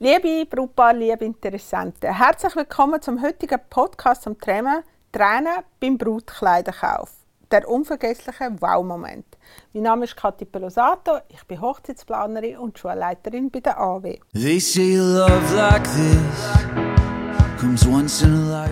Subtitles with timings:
[0.00, 7.10] Liebe Brautpaar, liebe Interessenten, herzlich willkommen zum heutigen Podcast zum Thema Tränen beim Brautkleiderkauf.
[7.50, 9.26] Der unvergessliche Wow-Moment.
[9.72, 14.20] Mein Name ist Kathi Pelosato, ich bin Hochzeitsplanerin und Schulleiterin bei der AW.
[14.34, 16.54] They say love like this.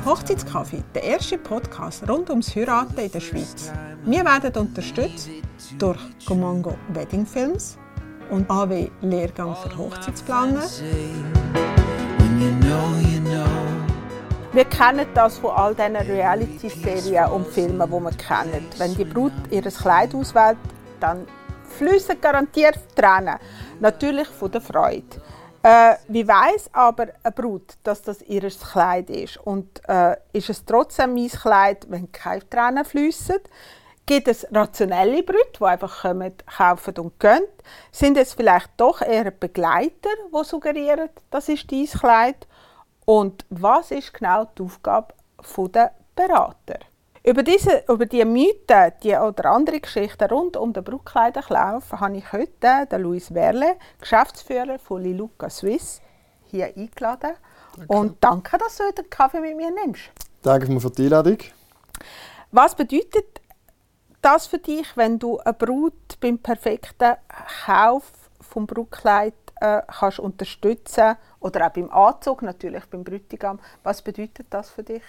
[0.07, 3.73] Hochzeitskaffee, der erste Podcast rund ums Heiraten in der Schweiz.
[4.05, 5.29] Wir werden unterstützt
[5.77, 7.79] durch Gomongo Wedding Films
[8.31, 10.63] und AW Lehrgang für Hochzeitsplaner.
[14.53, 18.67] Wir kennen das von all diesen Reality-Serien und Filmen, die wir kennen.
[18.79, 20.57] Wenn die Brut ihr Kleid auswählt,
[20.99, 21.27] dann
[21.77, 23.37] fließen garantiert Tränen.
[23.81, 25.05] Natürlich von der Freude.
[25.63, 29.37] Äh, wie weiß aber eine Brut, dass das ihr Kleid ist?
[29.39, 33.39] Und äh, ist es trotzdem mein Kleid, wenn keine Tränen fließen?
[34.09, 37.43] Gibt es rationelle Brüder, die einfach kommen, kaufen und gehen?
[37.91, 42.47] Sind es vielleicht doch eher Begleiter, die suggerieren, das ist dein Kleid?
[43.05, 45.13] Und was ist genau die Aufgabe
[45.75, 46.79] der Berater?
[47.25, 52.33] Über diese, über die Mythen die oder andere Geschichten rund um den Brautkleiderkauf habe ich
[52.33, 56.01] heute den Luis Werle, Geschäftsführer von Liluca Swiss,
[56.45, 57.33] hier eingeladen.
[57.89, 60.03] Und danke, dass du heute einen Kaffee mit mir nimmst.
[60.43, 61.39] Danke für die Einladung.
[62.53, 63.36] Was bedeutet
[64.27, 67.15] das für dich, wenn du eine Brut beim perfekten
[67.65, 68.11] Kauf
[68.41, 73.61] vom Brautkleid äh, kannst unterstützen oder auch beim Anzug natürlich beim Bräutigam?
[73.85, 75.03] Was bedeutet das für dich?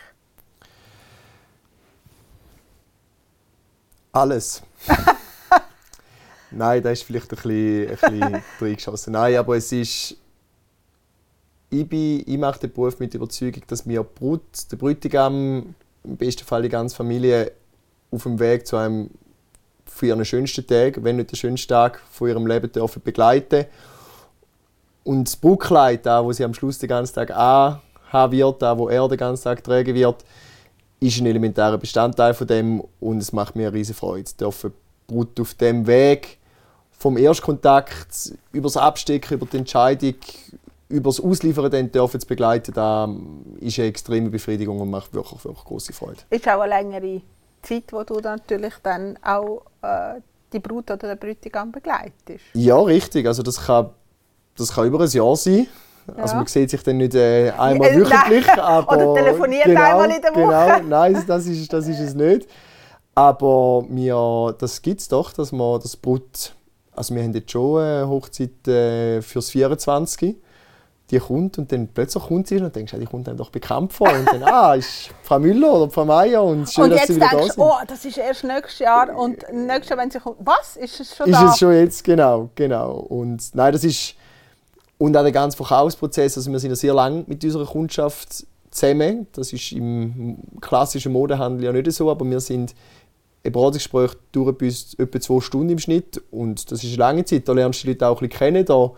[4.12, 4.62] Alles.
[6.52, 9.14] Nein, das ist vielleicht ein bisschen, ein bisschen reingeschossen.
[9.14, 10.16] Nein, aber es ist.
[11.70, 16.18] Ich, bin, ich mache den Beruf mit der Überzeugung, dass die Brut, der Bräutigam, im
[16.18, 17.52] besten Fall die ganze Familie,
[18.12, 19.10] auf dem Weg zu einem
[19.86, 23.66] für ihren schönsten Tag, wenn nicht der schönste Tag von ihrem Leben dürfen begleiten.
[25.04, 28.90] Und das Brautkleid, da, wo sie am Schluss den ganzen Tag anhaben wird, da, wo
[28.90, 30.24] er den ganzen Tag tragen wird,
[31.00, 34.30] ist ein elementarer Bestandteil von dem und es macht mir eine riesige Freude.
[34.40, 34.74] Dürfen
[35.08, 36.38] Brut auf dem Weg
[36.92, 40.16] vom Erstkontakt über das Abstecken, über die Entscheidung,
[40.90, 43.10] über das Ausliefern dann dürfen zu begleiten, da
[43.60, 46.20] ist eine extreme Befriedigung und macht wirklich, wirklich große Freude.
[46.30, 47.22] Ist auch eine längere
[47.62, 50.22] Zeit, wo du dann natürlich dann auch äh,
[50.54, 52.46] die Brut oder den Bräutigam begleitest.
[52.54, 53.28] Ja, richtig.
[53.28, 53.90] Also das kann,
[54.58, 55.68] das kann über ein Jahr sein.
[56.16, 56.38] Also Ja.
[56.38, 60.22] man sieht sich dann nicht äh, einmal Äh, wöchentlich, aber Oder telefoniert genau, einmal in
[60.22, 60.42] der Woche.
[60.42, 62.48] Genau, nein, das ist, das ist es nicht.
[63.14, 66.54] Aber wir, das gibt es doch, dass man das Brut,
[66.96, 70.38] also wir haben jetzt schon eine Hochzeit äh, fürs 24.
[71.10, 73.94] Die kommt und dann plötzlich kommt sie und denkst, ja, die kommt einem doch bekannt
[73.94, 74.10] vor.
[74.10, 77.16] Und dann, ah, ist Frau Müller oder Frau Meier und schön, und dass jetzt sie
[77.16, 77.64] wieder da denkst sind.
[77.64, 81.00] du, oh, das ist erst nächstes Jahr und nächstes Jahr, wenn sie kommt, was, ist
[81.00, 81.50] es schon ist da?
[81.50, 82.92] es schon jetzt, genau, genau.
[82.92, 84.16] Und nein, das ist
[84.98, 86.38] und auch der ganze Verkaufsprozess.
[86.38, 89.28] Also wir sind ja sehr lange mit unserer Kundschaft zusammen.
[89.34, 92.74] Das ist im klassischen Modehandel ja nicht so, aber wir sind
[93.46, 97.26] ein Beratungsgespräch dauert bei uns etwa zwei Stunden im Schnitt und das ist eine lange
[97.26, 97.48] Zeit.
[97.48, 98.66] Da lernst du die Leute auch ein bisschen kennen.
[98.66, 98.92] Da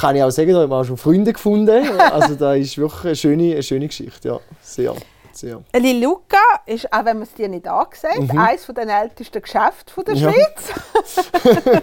[0.00, 1.88] kann ich auch sagen, da haben wir auch schon Freunde gefunden.
[1.98, 4.94] Also da ist wirklich eine schöne, eine schöne Geschichte, ja, sehr,
[5.32, 5.62] sehr.
[5.74, 8.04] Lili Luca ist, auch wenn man es dir nicht ansieht,
[8.36, 10.20] eines der ältesten Geschäfte der Mhm.
[10.20, 10.32] Ja.
[10.32, 11.82] Schweiz.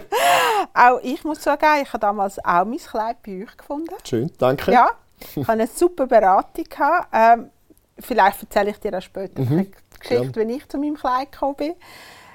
[0.74, 3.94] auch ich muss sagen, ich habe damals auch mein Kleid bei euch gefunden.
[4.04, 4.72] Schön, danke.
[4.72, 4.90] Ja,
[5.20, 6.64] ich hatte eine super Beratung.
[6.64, 7.08] gehabt.
[7.12, 7.50] Ähm,
[7.98, 9.70] vielleicht erzähle ich dir auch später Mhm.
[9.94, 11.74] die Geschichte, wenn ich zu meinem Kleid gekommen bin.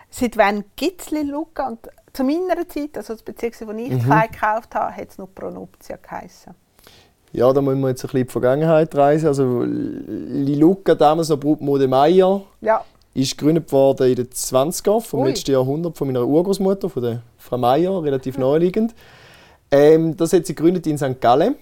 [0.10, 1.68] Seit wann gibt es Lil Luca?
[1.68, 1.80] Und
[2.18, 4.00] zu meiner Zeit, also beziehungsweise als ich Mhm.
[4.04, 6.54] Kleid gekauft habe, hat es noch Pronuptia geheißen.
[7.34, 9.28] Ja, da müssen wir jetzt ein bisschen in die Vergangenheit reisen.
[9.28, 12.84] Also Liluca, damals noch Brutmode Meier, Ja,
[13.14, 15.30] ist gegründet worden in den 20er vom Ui.
[15.30, 18.96] letzten Jahrhundert von meiner Urgroßmutter, von der Frau Meier, relativ naheliegend.
[19.72, 21.20] Ähm, das hat sie gegründet in St.
[21.20, 21.56] Gallen.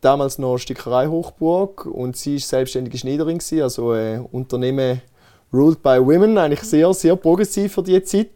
[0.00, 5.00] Damals noch Stickerei Hochburg und sie ist selbstständige Schneiderin gewesen, also ein Unternehmen
[5.52, 8.30] ruled by women, eigentlich sehr sehr progressiv für die Zeit.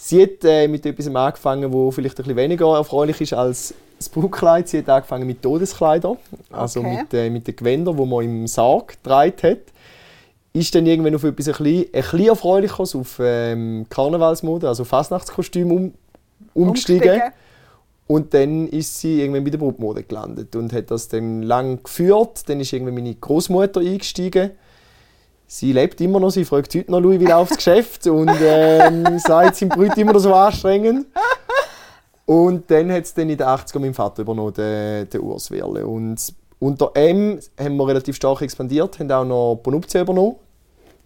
[0.00, 4.08] Sie hat äh, mit etwas angefangen, wo vielleicht ein bisschen weniger erfreulich ist als das
[4.08, 4.68] Brautkleid.
[4.68, 6.16] Sie hat angefangen mit Todeskleidern,
[6.50, 6.98] also Okay.
[6.98, 9.58] mit, äh, mit den Gewändern, die man im Sarg getragen hat
[10.54, 15.70] ist dann irgendwann auf etwas ein bisschen, ein bisschen erfreulicheres, auf ähm, Karnevalsmode, also Fastnachtskostüm
[15.70, 15.94] um,
[16.54, 17.02] umgestiegen.
[17.02, 17.32] umgestiegen.
[18.06, 22.48] Und dann ist sie irgendwann bei der Brutmode gelandet und hat das dann lang geführt.
[22.48, 24.52] Dann ist irgendwann meine Großmutter eingestiegen.
[25.50, 28.06] Sie lebt immer noch, sie fragt heute noch, Louis, wie läuft das Geschäft?
[28.06, 31.06] Und ähm, sagt, sein Brüt immer noch so anstrengend.
[32.26, 35.86] Und dann hat es in den 80ern mein Vater übernommen, den, den Urs Werle.
[35.86, 40.36] Und unter ihm haben wir relativ stark expandiert, haben auch noch Bonuptia übernommen.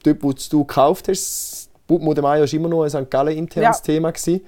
[0.02, 3.08] Dort, wo du gekauft hast, Brutmode Meier war immer noch ein St.
[3.08, 3.82] Gallen internes Ja.
[3.84, 4.10] Thema.
[4.10, 4.40] Gewesen.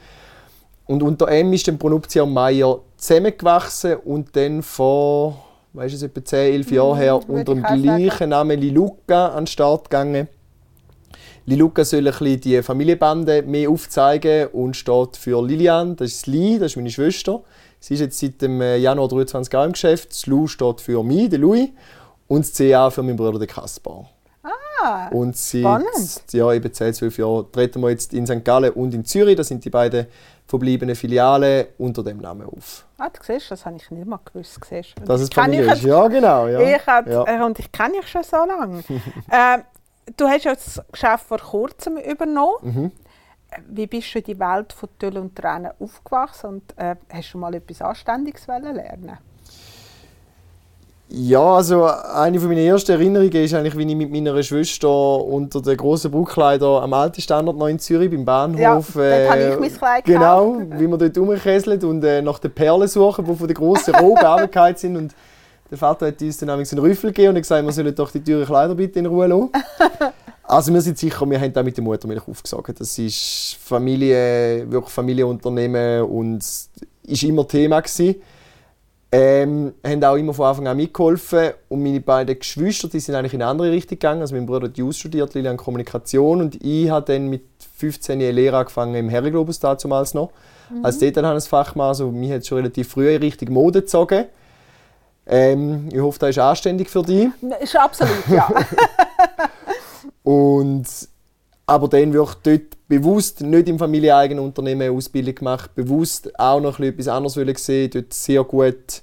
[0.86, 5.43] und unter M ist dann Pronuptia und Meier zusammengewachsen und dann vor,
[5.74, 7.82] weißt du, etwa 10, 11 Jahren her würde unter dem sagen.
[7.82, 10.28] gleichen Namen Liluca an den Start gegangen.
[11.46, 16.58] Liluca soll ein bisschen die Familienbande mehr aufzeigen und steht für Lilian, das ist Li,
[16.58, 17.42] das ist meine Schwester.
[17.80, 20.10] Sie ist jetzt seit dem äh, Januar 23 Jahre im Geschäft.
[20.10, 21.68] Das Lu steht für mich, den Louis,
[22.28, 24.08] und das CA für meinen Bruder, den Kaspar.
[24.82, 26.32] Ah, Und seit Spannend.
[26.32, 28.44] ja, eben 10, 12 Jahren treten wir jetzt in St.
[28.44, 29.36] Gallen und in Zürich.
[29.36, 30.06] Das sind die beiden
[30.46, 32.84] verbliebenen Filialen unter dem Namen auf.
[32.98, 34.58] ah, du siehst, das habe ich nicht mal gewusst.
[34.68, 34.94] Siehst.
[35.06, 35.82] Dass ich es Familie ist.
[35.82, 36.46] Ja, genau.
[36.48, 36.60] Ja.
[36.60, 37.24] Ich hat, ja.
[37.26, 38.84] äh, und ich kenne dich schon so lange.
[39.32, 39.62] ähm,
[40.16, 42.56] du hast ja das Geschäft vor kurzem übernommen.
[42.60, 42.92] Mhm.
[43.50, 47.32] Äh, Wie bist du in die Welt von Tüll und Tränen aufgewachsen und äh, hast
[47.32, 49.16] du mal etwas Anständiges lernen?
[51.08, 55.60] Ja, also eine von meiner ersten Erinnerungen ist eigentlich, wie ich mit meiner Schwester unter
[55.60, 58.96] den grossen Bruckleider am alten Standort noch in Zürich beim Bahnhof.
[58.96, 62.38] äh, Ja, dort habe ich mein Kleid Genau, wie wir dort rumkesselt und äh, nach
[62.38, 64.96] den Perlen suchen, die von den grossen Rogen runtergefallen sind.
[64.96, 65.14] Und
[65.70, 68.24] der Vater hat uns dann nämlich einen Rüffel gegeben und gesagt, wir sollen doch die
[68.24, 69.50] teuren Kleider bitte in Ruhe lassen.
[70.46, 72.78] Also wir sind sicher, wir haben da mit der Muttermilch aufgesagt.
[72.78, 76.44] Das ist Familie, wirklich Familienunternehmen und
[77.06, 78.16] ist immer Thema gewesen.
[79.16, 81.50] Ähm, haben auch immer von Anfang an mitgeholfen.
[81.68, 84.20] Und meine beiden Geschwister die sind eigentlich in eine andere Richtung gegangen.
[84.22, 86.40] Also mein Bruder hat Jus studiert, Lilian Kommunikation.
[86.40, 87.44] Und ich habe dann mit
[87.76, 90.32] 15 Jahren Lehre angefangen im Herrenglobus damals noch.
[90.82, 91.88] Als Detailhandelsfachmann.
[91.88, 94.24] Also mich hat schon relativ früh in Richtung Mode gezogen.
[95.26, 97.28] Ähm, ich hoffe, das ist anständig für dich.
[97.60, 98.48] Ist absolut, ja.
[100.24, 100.86] Und
[101.66, 106.78] aber dann wirklich dort bewusst nicht im familieneigenen Unternehmen eine Ausbildung gemacht, bewusst auch noch
[106.80, 109.02] etwas anderes wollen sehen, dort sehr gut,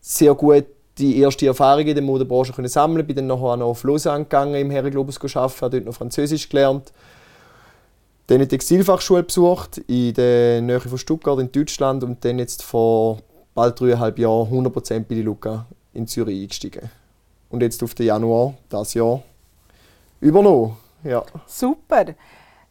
[0.00, 0.66] sehr gut
[0.98, 4.54] die erste Erfahrung in der Modebranche können sammeln, bin dann nachher noch auf Lausanne gegangen,
[4.54, 6.92] im Herrenglobus gearbeitet, habe dort noch Französisch gelernt.
[8.26, 13.18] Dann eine Textilfachschule besucht, in der Nähe von Stuttgart in Deutschland und dann jetzt vor
[13.54, 16.90] bald dreieinhalb Jahren 100% bei Luca in Zürich eingestiegen.
[17.50, 19.22] Und jetzt auf den Januar dieses Jahr
[20.20, 20.76] übernommen.
[21.02, 21.22] Ja.
[21.46, 22.14] Super.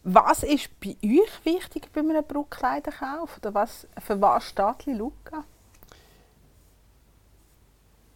[0.06, 3.38] Was ist bei euch wichtig bei einem Brautkleiderkauf?
[3.38, 5.46] Oder was, für was steht Luca?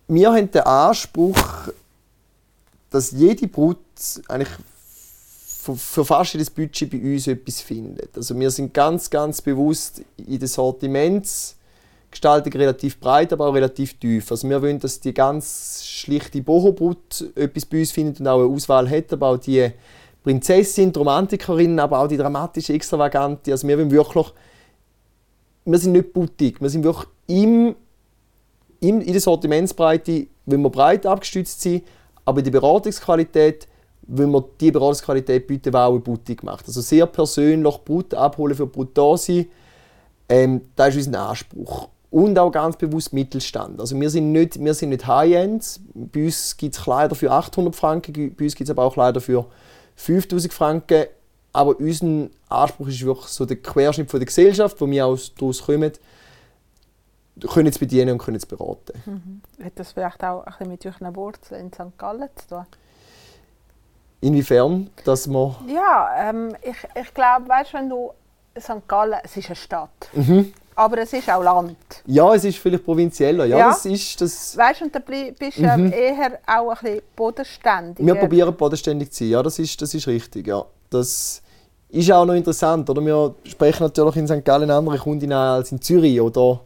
[0.10, 1.70] Wir haben den Anspruch,
[2.90, 3.80] dass jede Brut
[4.28, 4.50] eigentlich
[5.68, 8.18] für, für fast jedes Budget bei uns etwas findet.
[8.18, 14.32] Also wir sind ganz, ganz bewusst in der Sortimentsgestaltung relativ breit, aber auch relativ tief.
[14.32, 18.54] Also wir wollen, dass die ganz schlichte Boho-Brut etwas bei uns findet und auch eine
[18.54, 19.72] Auswahl hat, aber auch die
[20.28, 23.50] Prinzessin, die Romantikerin, aber auch die dramatische, extravagante.
[23.52, 24.34] Also wir wirklich,
[25.64, 27.76] wir sind nicht boutique, wir sind wirklich im
[28.82, 31.82] in, in der Sortimentsbreite wollen wir breit abgestützt sein,
[32.26, 33.70] aber der Beratungsqualität
[34.02, 36.68] wollen wir die Beratungsqualität bieten, die auch eine Boutique macht.
[36.68, 39.46] Also sehr persönlich, Brut abholen für Brut da sein,
[40.28, 41.88] ähm, das ist unser Anspruch.
[42.10, 43.80] Und auch ganz bewusst Mittelstand.
[43.80, 45.80] Also wir sind nicht, wir sind nicht High-End.
[45.94, 49.22] Bei uns gibt es Kleider für 800 Franken, bei uns gibt es aber auch Kleider
[49.22, 49.46] für
[49.98, 51.06] 5000 Franken.
[51.54, 55.64] Aber unser Anspruch ist wirklich so der Querschnitt von der Gesellschaft, wo wir aus- daraus
[55.66, 55.92] kommen,
[57.52, 59.42] können es bedienen und können es beraten.
[59.64, 61.98] Hat das vielleicht auch ein bisschen mit euren Wurzeln in St.
[61.98, 62.66] Gallen zu tun?
[64.22, 68.12] Inwiefern, dass man Ja, ähm, ich, ich glaube, weißt, wenn du
[68.60, 68.88] St.
[68.88, 70.54] Gallen, es ist eine Stadt, Mhm.
[70.78, 71.76] Aber es ist auch Land.
[72.06, 73.70] ja, es ist vielleicht provinzieller, ja, Ja.
[73.70, 74.56] das ist das.
[74.56, 78.00] Weißt, und da bist du ähm, eher auch ein bisschen bodenständig.
[78.00, 78.08] Mhm.
[78.08, 80.64] Wir probieren bodenständig zu sein, ja, das ist, das ist richtig, ja.
[80.92, 81.42] Das
[81.90, 83.02] ist auch noch interessant, oder?
[83.04, 84.46] Wir sprechen natürlich in St.
[84.46, 86.62] Gallen andere Kunden als in Zürich, oder?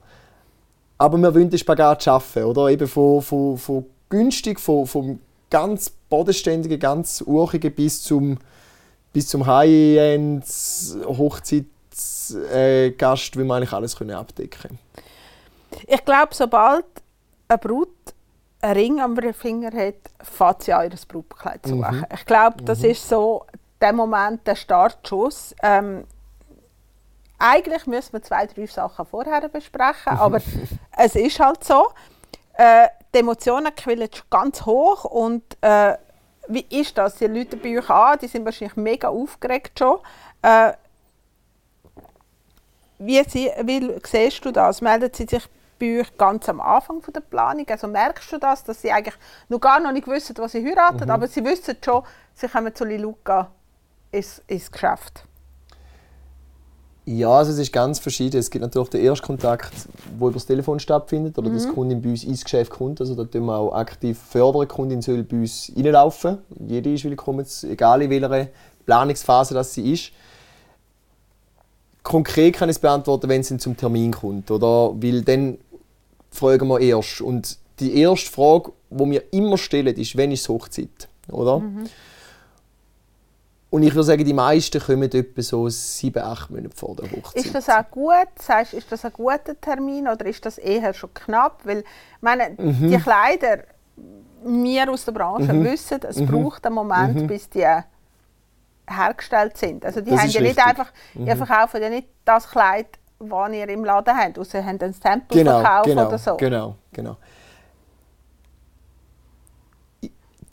[0.98, 2.68] Aber wir wollen den Spagat schaffen, oder?
[2.70, 8.38] Eben von, von, von günstig, von, vom ganz bodenständigen, ganz urchigen bis zum,
[9.14, 10.44] bis zum High-End
[11.06, 11.71] Hochzeitsgast,
[12.52, 14.80] äh, Gast, will man eigentlich alles können abdecken.
[15.88, 16.86] Ich glaube, sobald
[17.48, 17.90] eine Brut
[18.62, 22.06] einen Ring am Finger hat, fängt sie an, ihr Brutkleid zu suchen.
[22.14, 23.46] Ich glaube, das ist so
[23.80, 25.56] der Moment, der Startschuss.
[25.64, 26.06] Ähm,
[27.40, 30.40] eigentlich müssen wir zwei, drei Sachen vorher besprechen, aber
[30.98, 31.90] es ist halt so.
[32.54, 35.98] Äh, die Emotionen quillen schon ganz hoch und äh,
[36.48, 37.16] wie ist das?
[37.16, 39.98] Die Leute bei euch an, die sind wahrscheinlich mega aufgeregt schon.
[40.42, 40.74] Äh,
[43.02, 44.82] wie, sie, wie siehst du das?
[44.82, 45.44] Melden sie sich
[45.80, 47.66] bei euch ganz am Anfang von der Planung?
[47.70, 49.16] Also merkst du das, dass sie eigentlich
[49.50, 52.04] noch gar noch nicht wissen, was sie heiraten, aber sie wissen schon,
[52.36, 53.50] sie kommen zu Liluca
[54.12, 55.26] ins, ins Geschäft?
[57.06, 58.38] Ja, also es ist ganz verschieden.
[58.38, 62.10] Es gibt natürlich den Erstkontakt, der über das Telefon stattfindet oder dass die Kundin bei
[62.10, 63.02] uns ins Geschäft kommt.
[63.02, 64.62] Also da tun wir auch aktiv fördern.
[64.62, 66.38] Die Kundin soll bei uns reinlaufen.
[66.68, 68.50] Jede ist willkommen, egal in welcher
[68.86, 70.12] Planungsphase das sie ist.
[72.04, 74.94] Konkret kann ich es beantworten, wenn es zum Termin kommt, oder?
[75.02, 75.58] Weil dann
[76.32, 77.22] fragen wir erst.
[77.22, 81.60] Und die erste Frage, die wir immer stellen, ist, wann ist Hochzeit, oder?
[81.60, 81.84] Mhm.
[83.70, 87.46] Und ich würde sagen, die meisten kommen etwa so sieben, acht Monate vor der Hochzeit.
[87.46, 88.28] Ist das auch gut?
[88.38, 91.62] Sagst, ist das ein guter Termin oder ist das eher schon knapp?
[91.64, 92.92] Weil, ich meine, Mhm.
[92.92, 93.60] die Kleider,
[94.44, 96.26] wir aus der Branche wissen, es Mhm.
[96.26, 97.66] braucht einen Moment, bis die
[98.96, 99.86] hergestellt sind.
[99.86, 100.64] Also die Das haben ja nicht richtig.
[100.66, 100.70] Mhm.
[100.70, 102.88] einfach, die verkaufen ja nicht das Kleid,
[103.20, 106.38] das ihr im Laden habt, außer sie haben ein Sample Genau, verkauft genau, oder so.
[106.38, 107.18] genau, genau.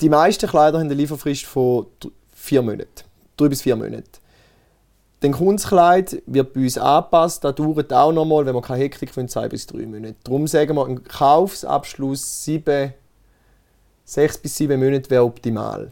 [0.00, 1.87] Die meisten Kleider haben eine Lieferfrist von
[2.33, 3.04] vier Monaten.
[3.37, 4.04] Drei bis vier Monate.
[5.21, 7.42] Dann kommt das Kleid, wird bei uns angepasst.
[7.42, 10.14] Das dauert auch noch mal, wenn wir keine Hektik wollen, zwei bis drei Monate.
[10.23, 12.95] Darum sagen wir, ein Kaufsabschluss sieben,
[14.04, 15.90] sechs bis sieben Monate wäre optimal.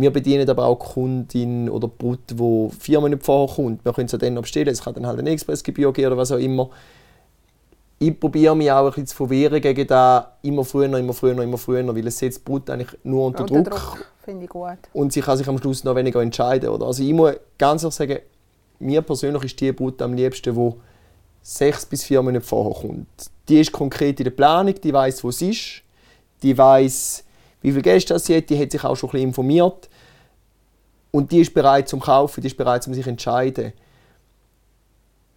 [0.00, 3.84] Wir bedienen aber auch Kundin oder Brut, die vier Monate vorher kommt.
[3.84, 4.68] Wir können es ja dann bestellen.
[4.68, 6.70] Es kann dann halt eine Expressgebühr geben oder was auch immer
[7.98, 11.58] ich probiere mich auch ein bisschen zu verwehren gegen da immer früher, immer früher, immer
[11.58, 14.78] früher, weil es setzt Brut eigentlich nur unter, Unter Druck, Druck finde ich gut.
[14.92, 16.68] und sie kann sich am Schluss noch weniger entscheiden.
[16.68, 16.86] Oder?
[16.86, 18.18] Also ich muss ganz ehrlich sagen,
[18.78, 20.72] mir persönlich ist die Brut am liebsten, die
[21.42, 23.08] sechs bis vier Monate vorher kommt.
[23.48, 25.82] Die ist konkret in der Planung, die weiß, wo sie ist,
[26.42, 27.24] die weiß,
[27.62, 29.88] wie viele Gäste sie hat, die hat sich auch schon ein bisschen informiert
[31.10, 33.72] und die ist bereit zum Kaufen, die ist bereit, um sich zu entscheiden.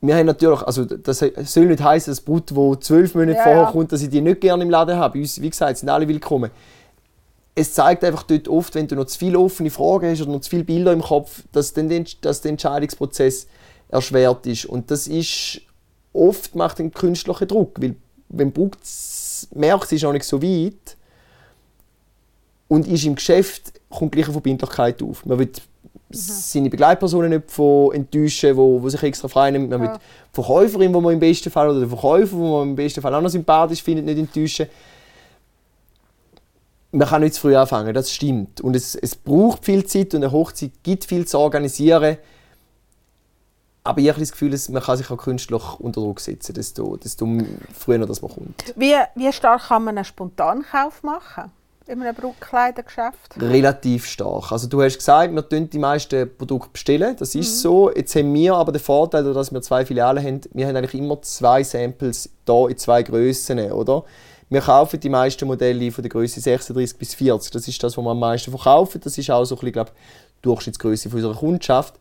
[0.01, 3.63] Wir haben natürlich, also das soll nicht heißen, dass Brut, wo zwölf Monate Ja, vorher
[3.63, 3.72] ja.
[3.72, 5.13] kommt, dass ich die nicht gerne im Laden habe.
[5.13, 6.50] Bei uns, wie gesagt, sind alle willkommen.
[7.54, 10.42] Es zeigt einfach dort oft, wenn du noch zu viele offene Fragen hast oder noch
[10.42, 13.46] zu viele Bilder im Kopf, dass, dann der, dass der Entscheidungsprozess
[13.90, 14.66] erschwert ist.
[14.66, 15.62] Und das ist
[16.13, 17.96] oft macht einen künstlichen Druck, weil
[18.30, 18.78] wenn Brut
[19.54, 20.98] merkt, sie ist noch nicht so weit
[22.72, 25.25] und ist im Geschäft, kommt gleich eine Verbindlichkeit auf.
[25.25, 25.51] Man will
[26.10, 29.70] seine Begleitpersonen nicht von enttäuschen, wo, wo sich extra frei nimmt.
[29.70, 29.98] Man will Ja.
[29.98, 33.13] die Verkäuferin, die man im besten Fall, oder den Verkäufer, den man im besten Fall
[33.13, 34.68] auch noch sympathisch findet, nicht enttäuschen.
[36.94, 38.62] Man kann nicht zu früh anfangen, das stimmt.
[38.62, 42.20] Und es, es braucht viel Zeit und eine Hochzeit gibt viel zu organisieren.
[43.84, 46.96] Aber ich habe das Gefühl, dass man kann sich auch künstlich unter Druck setzen, desto,
[46.96, 47.28] desto
[47.74, 48.74] früher das man kommt.
[48.78, 51.51] Wie, wie stark kann man einen Spontankauf machen
[51.91, 53.39] in einem Brautkleidergeschäft?
[53.39, 54.51] Relativ stark.
[54.51, 56.69] Also du hast gesagt, wir bestellen die meisten Produkte.
[56.71, 57.15] bestellen.
[57.19, 57.91] Das ist so.
[57.93, 61.21] Jetzt haben wir aber den Vorteil, dass wir zwei Filialen haben, wir haben eigentlich immer
[61.21, 64.03] zwei Samples da in zwei Grössen, oder?
[64.50, 67.51] Wir kaufen die meisten Modelle von der Größe 36 bis 40.
[67.51, 69.00] Das ist das, was wir am meisten verkaufen.
[69.01, 71.95] Das ist auch so ein bisschen, glaube die Durchschnittsgröße unserer Kundschaft.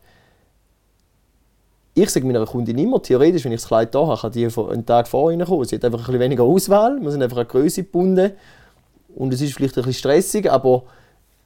[1.93, 4.85] Ich sage meiner Kundin immer, theoretisch, wenn ich das Kleid da habe, kann die einen
[4.85, 5.65] Tag vorher reinkommen.
[5.65, 7.01] Sie hat einfach ein bisschen weniger Auswahl.
[7.01, 8.31] Wir sind einfach an die Größe gebunden.
[9.15, 10.83] Und es ist vielleicht ein bisschen stressig, aber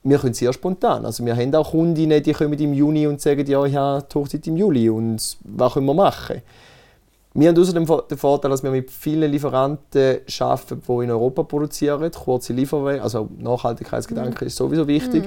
[0.04, 1.06] wir können sehr spontan.
[1.06, 4.16] Also wir haben auch Kundinnen, die kommen im Juni und sagen, ja, ich habe die
[4.18, 6.42] Hochzeit im Juli und was können wir machen?
[7.38, 12.10] Wir haben außerdem den Vorteil, dass wir mit vielen Lieferanten arbeiten, die in Europa produzieren.
[12.10, 15.26] Kurze Lieferwege, also Nachhaltigkeitsgedanke ist sowieso wichtig.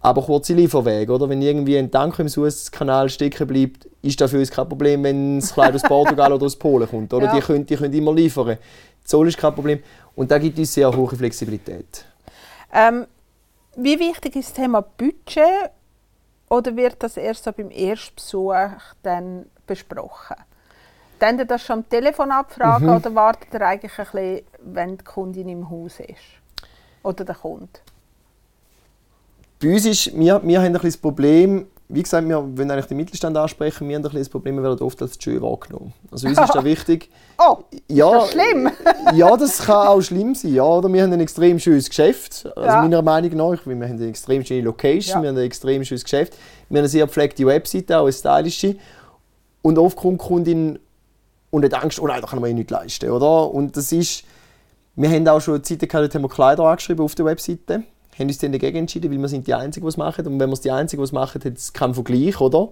[0.00, 1.30] Aber kurze Lieferwege, oder?
[1.30, 5.40] Wenn irgendwie ein Tanker im Suezkanal stecken bleibt, ist das für uns kein Problem, wenn
[5.40, 7.14] das Kleid aus Portugal oder aus Polen kommt.
[7.14, 7.26] Oder?
[7.26, 7.34] Ja.
[7.34, 8.58] Die, können, die können immer liefern.
[9.04, 9.82] Zoll ist kein Problem.
[10.16, 12.04] Und da gibt uns sehr hohe Flexibilität.
[12.72, 13.06] Ähm,
[13.76, 15.70] wie wichtig ist das Thema Budget
[16.48, 18.54] oder wird das erst so beim Erstbesuch
[19.02, 20.36] dann besprochen?
[21.18, 22.96] Dann ihr das schon am Telefon abfragen Mhm.
[22.96, 26.18] oder wartet ihr eigentlich ein bisschen, wenn die Kundin im Haus ist?
[27.02, 27.68] Oder der Kunde?
[29.62, 32.86] Bei uns ist, wir, wir haben ein bisschen das Problem, wie gesagt, wir wollen eigentlich
[32.86, 35.92] den Mittelstand ansprechen, wir haben ein bisschen das Problem, wir werden oft als schön wahrgenommen.
[36.10, 38.70] Also uns ist da wichtig, Oh, ja, das schlimm?
[39.14, 40.54] ja, das kann auch schlimm sein.
[40.54, 42.82] Ja, oder wir haben ein extrem schönes Geschäft, also Ja.
[42.82, 45.22] meiner Meinung nach, wir haben eine extrem schöne Location, Ja.
[45.22, 46.34] wir haben ein extrem schönes Geschäft,
[46.68, 48.76] wir haben eine sehr gepflegte Webseite, auch eine stylische.
[49.62, 50.78] Und oft kommt Kundin
[51.50, 53.50] und hat Angst, oh nein, da kann man eh nicht leisten, oder?
[53.50, 54.24] Und das ist,
[54.96, 57.82] wir haben auch schon eine Zeit gehabt, dort haben wir Kleider angeschrieben auf der Webseite,
[58.20, 60.26] haben uns dann dagegen entschieden, weil wir sind die Einzigen, die es machen.
[60.26, 62.68] Und wenn wir die Einzigen, es machen, hat es keinen Vergleich, oder?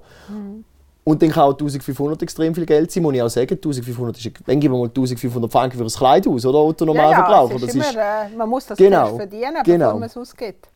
[1.05, 3.55] Und dann kann auch 1500 extrem viel Geld sein, muss ich auch sagen.
[3.55, 6.59] 1500 ist, wenn geben wir mal 1500 Franken für ein Kleid aus, oder?
[6.59, 7.57] Otto Normalverbraucher.
[7.57, 9.87] es ist das immer, ist, äh, man muss das Genau, verdienen, genau.
[9.87, 10.69] bevor man es ausgibt.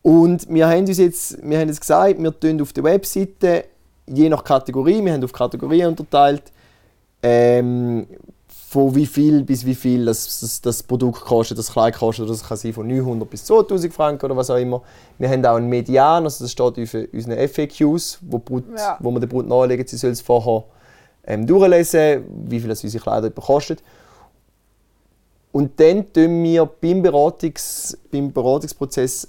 [0.00, 3.64] Und wir haben uns jetzt, wir haben jetzt gesagt, wir tun auf der Webseite
[4.08, 6.44] je nach Kategorie, wir haben auf Kategorien unterteilt,
[7.22, 8.06] ähm,
[8.70, 12.28] von wie viel bis wie viel das, das, das Produkt kostet, das Kleid kostet.
[12.28, 14.82] Das kann sein von 900 bis 2000 Franken oder was auch immer.
[15.16, 18.98] Wir haben auch einen Median, also das steht auf unseren FAQs, wo, Brut, Ja.
[19.00, 20.64] wo wir der Brut nahelegen, sie soll es vorher
[21.24, 23.82] ähm, durchlesen, wie viel das unsere Kleider kostet.
[25.50, 29.28] Und dann tun wir beim, Beratungs, beim Beratungsprozess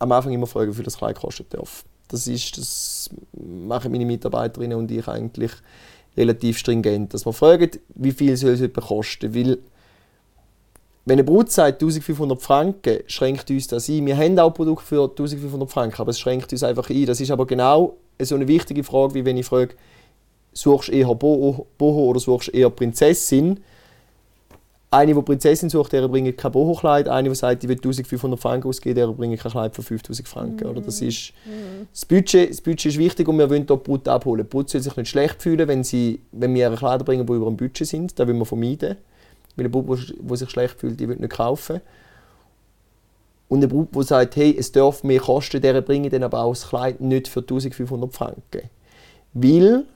[0.00, 1.84] am Anfang immer fragen, wie viel das Kleid kosten darf.
[2.08, 5.52] Das, ist, das machen meine Mitarbeiterinnen und ich eigentlich
[6.16, 7.14] relativ stringent.
[7.14, 9.34] Dass wir fragen, wie viel soll es etwa kosten.
[9.34, 9.58] Weil,
[11.04, 14.06] wenn eine Brut sagt 1500 Franken, schränkt uns das ein.
[14.06, 17.06] Wir haben auch Produkte für 1500 Franken, aber es schränkt uns einfach ein.
[17.06, 19.74] Das ist aber genau so eine wichtige Frage, wie wenn ich frage,
[20.52, 23.60] suchst du eher Boho, Boho oder suchst du eher Prinzessin?
[24.94, 27.08] Eine, die Prinzessin sucht, der bringt kein Boho-Kleid.
[27.08, 30.68] Eine, die sagt, ich will 1500 Franken ausgeben, der bringt kein Kleid für 5000 Franken.
[30.68, 30.80] Oder?
[30.80, 31.32] Das, ist,
[31.92, 34.44] das, Budget, das Budget ist wichtig und wir wollen hier die Brut abholen.
[34.44, 37.32] Die Brut soll sich nicht schlecht fühlen, wenn, sie, wenn wir ihre Kleider bringen, die
[37.32, 38.16] über dem Budget sind.
[38.16, 38.96] Das wollen wir vermeiden.
[39.56, 41.80] Weil eine Brut, die sich schlecht fühlt, die will nicht kaufen.
[43.48, 46.52] Und eine Brut, die sagt, hey, es darf mehr kosten, der bringe dann aber auch
[46.52, 48.70] das Kleid nicht für 1500 Franken.
[49.32, 49.86] Weil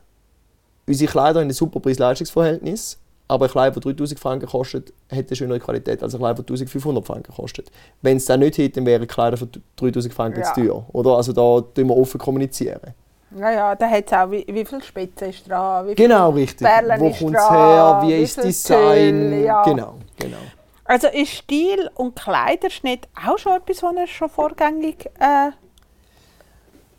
[0.88, 2.98] unsere Kleider haben ein super Preis-Leistungs-Verhältnis,
[3.28, 6.44] aber ein Kleid, das 3000 Franken kostet, hat eine schönere Qualität als ein Kleid, das
[6.46, 7.70] 1500 Franken kostet.
[8.02, 10.52] Wenn es das nicht hätte, dann wären Kleider für 3000 Franken Ja.
[10.54, 10.84] zu teuer.
[10.92, 11.16] Oder?
[11.16, 12.94] Also da tun wir offen kommunizieren.
[13.38, 16.30] Ja, ja, da hat es auch, wie, wie viel Spitze ist dran, wie viel Genau,
[16.30, 16.66] richtig.
[16.66, 17.98] Perlen Wo kommt es her?
[18.02, 19.30] Wie wie ist das Design?
[19.30, 19.62] Tüll, ja.
[19.64, 20.38] Genau, genau.
[20.84, 25.50] Also ist Stil und Kleiderschnitt auch schon etwas, was ihr schon vorgängig äh,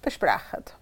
[0.03, 0.75] besprecht?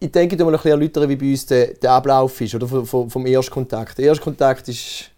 [0.00, 2.66] Ich denke, ich mal ein bisschen erläutern, wie bei uns der, der Ablauf ist, oder?
[2.66, 3.98] Vom, vom, Erstkontakt.
[3.98, 5.10] Der Erstkontakt ist,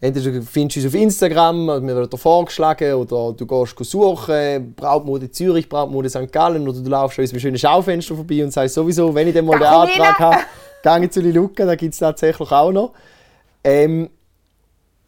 [0.00, 5.30] entweder du findest uns auf Instagram, mir wird dir vorgeschlagen, oder du gehst suchen, Brautmode
[5.30, 6.30] Zürich, Brautmode St.
[6.30, 9.46] Gallen, oder du laufst an unserem schönen Schaufenster vorbei und sagst sowieso, wenn ich dann
[9.46, 10.38] mal den Antrag habe,
[10.82, 12.92] gehe ich zu den Luca, da gibt es tatsächlich auch noch.
[13.64, 14.10] Ähm,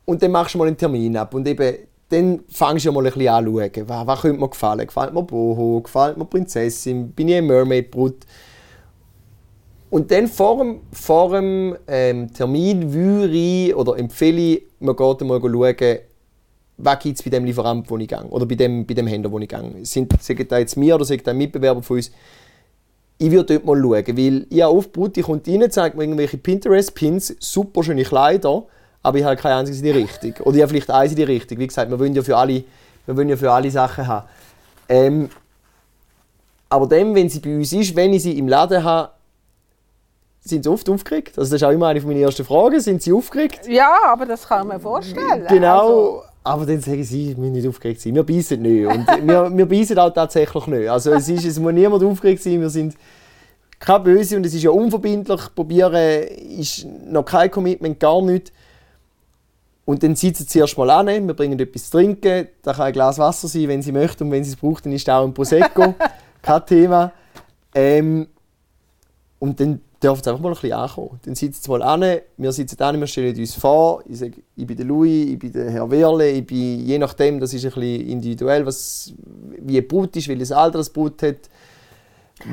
[0.05, 1.77] und dann machst du mal einen Termin ab und eben,
[2.09, 4.87] dann fängst du mal ein bisschen an schauen, was, was könnte mir gefallen.
[4.87, 8.27] Gefällt mir Boho, gefällt mir Prinzessin, bin ich ein Mermaid-Brut?
[9.93, 15.21] Und dann vor dem, vor dem ähm, Termin würde ich oder empfehle ich, man geht
[15.21, 15.99] einmal schauen,
[16.79, 19.31] was gibt es bei dem Lieferanten, wo ich gehe, oder bei dem, bei dem Händler,
[19.31, 19.85] wo ich gehe.
[19.85, 22.11] Sind, sagen da jetzt mir oder sagen da Mitbewerber von uns,
[23.19, 26.39] ich würde dort mal schauen, weil ich habe oft ich komme rein, zeigt mir irgendwelche
[26.39, 28.65] Pinterest-Pins, super schöne Kleider,
[29.03, 30.33] aber ich habe keine einzige in die Richtung.
[30.47, 31.59] Oder ich habe vielleicht eins in die Richtung.
[31.59, 32.65] Wie gesagt, wir wollen ja für alle,
[33.05, 34.27] wir wollen ja für alle Sachen haben.
[34.89, 35.29] Ähm,
[36.71, 39.11] aber dann, wenn sie bei uns ist, wenn ich sie im Laden habe,
[40.45, 41.39] sind sie oft aufgeregt.
[41.39, 42.81] Also das ist auch immer eine meiner ersten Fragen.
[42.81, 43.67] Sind sie aufgeregt?
[43.69, 45.47] Ja, aber das kann man vorstellen.
[45.49, 45.81] Genau.
[45.81, 48.15] Also, aber dann sagen sie, wir müssen nicht aufgeregt sein.
[48.15, 48.87] Wir beißen nicht.
[48.87, 50.89] Und wir, wir beißen auch tatsächlich nicht.
[50.89, 52.61] Also es, ist, es muss niemand aufgeregt sein.
[52.61, 52.97] Wir sind
[53.79, 55.41] keine Böse und es ist ja unverbindlich.
[55.55, 55.95] Probieren
[56.59, 58.53] ist noch kein Commitment, gar nicht.
[59.85, 62.49] Und dann sitzen sie erst mal an, wir bringen etwas zu trinken.
[62.63, 64.25] Da kann ein Glas Wasser sein, wenn sie möchten.
[64.25, 65.95] Und wenn sie es braucht, dann ist da auch ein Prosecco.
[66.43, 67.13] kein Thema.
[67.75, 68.27] Ähm,
[69.39, 71.21] und dann dürfen sie einfach mal ein bisschen ankommen.
[71.25, 74.03] Dann sitzen sie mal an, wir sitzen an, wir stellen uns vor.
[74.07, 77.41] Ich sage, ich bin der Louis, ich bin der Herr Werle, ich bin, je nachdem,
[77.41, 79.13] das ist ein bisschen individuell, was,
[79.59, 81.37] wie ein Brut ist, welches Alter das Brut hat.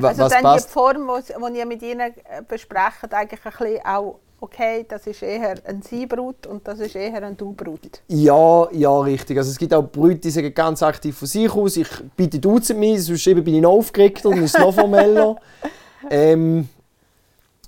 [0.01, 0.69] also was dann passt.
[0.69, 1.07] die Form,
[1.53, 2.13] die ihr mit ihnen äh,
[2.47, 7.23] besprecht, eigentlich ein bisschen auch, okay, das ist eher ein Sie-Brut und das ist eher
[7.23, 8.01] ein Du-Brut.
[8.07, 9.37] Ja, ja, richtig.
[9.37, 12.79] Also es gibt auch Brüder, die sagen ganz aktiv von sich aus, ich bitte duzen
[12.79, 15.35] mich, sonst eben bin ich noch aufgeregter und ist es noch formeller.
[16.09, 16.69] ähm,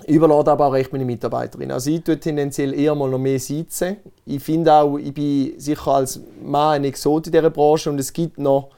[0.07, 1.71] überlade aber auch recht meine Mitarbeiterin.
[1.71, 3.97] Also ich tue tendenziell eher mal noch mehr sitzen.
[4.25, 8.11] Ich finde auch, ich bin sicher als Mann ein Exot in dieser Branche und es
[8.11, 8.69] gibt noch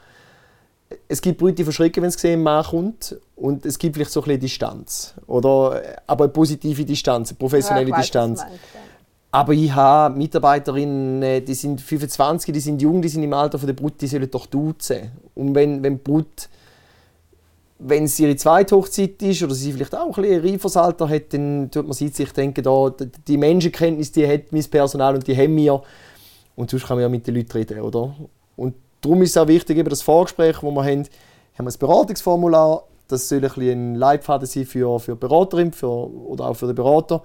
[1.07, 3.15] es gibt Brüder, die verschrecken, wenn sie sehen, ein Mann kommt.
[3.35, 5.13] Und es gibt vielleicht so ein bisschen Distanz.
[5.27, 8.43] Oder, aber eine positive Distanz, eine professionelle Ja, Distanz.
[9.31, 13.65] Aber ich habe Mitarbeiterinnen, die sind 25, die sind jung, die sind im Alter von
[13.65, 15.11] der Brut, die sollen doch duzen.
[15.33, 16.49] Und wenn, wenn die Brut,
[17.85, 21.09] wenn es ihre zweite Hochzeit ist oder sie vielleicht auch ein, bisschen ein reiferes Alter
[21.09, 22.93] hat, dann tut man sich denken, da,
[23.27, 25.81] die- Menschenkenntnis, die hat mein Personal und die haben wir.
[26.55, 28.15] Und sonst kann man ja mit den Leuten reden, oder?
[28.55, 31.03] Und darum ist es auch wichtig, eben das Vorgespräch, das wir haben,
[31.57, 35.87] haben wir ein Beratungsformular, das soll ein, ein Leitfaden sein für, für die Beraterin für,
[35.87, 37.21] oder auch für den Berater.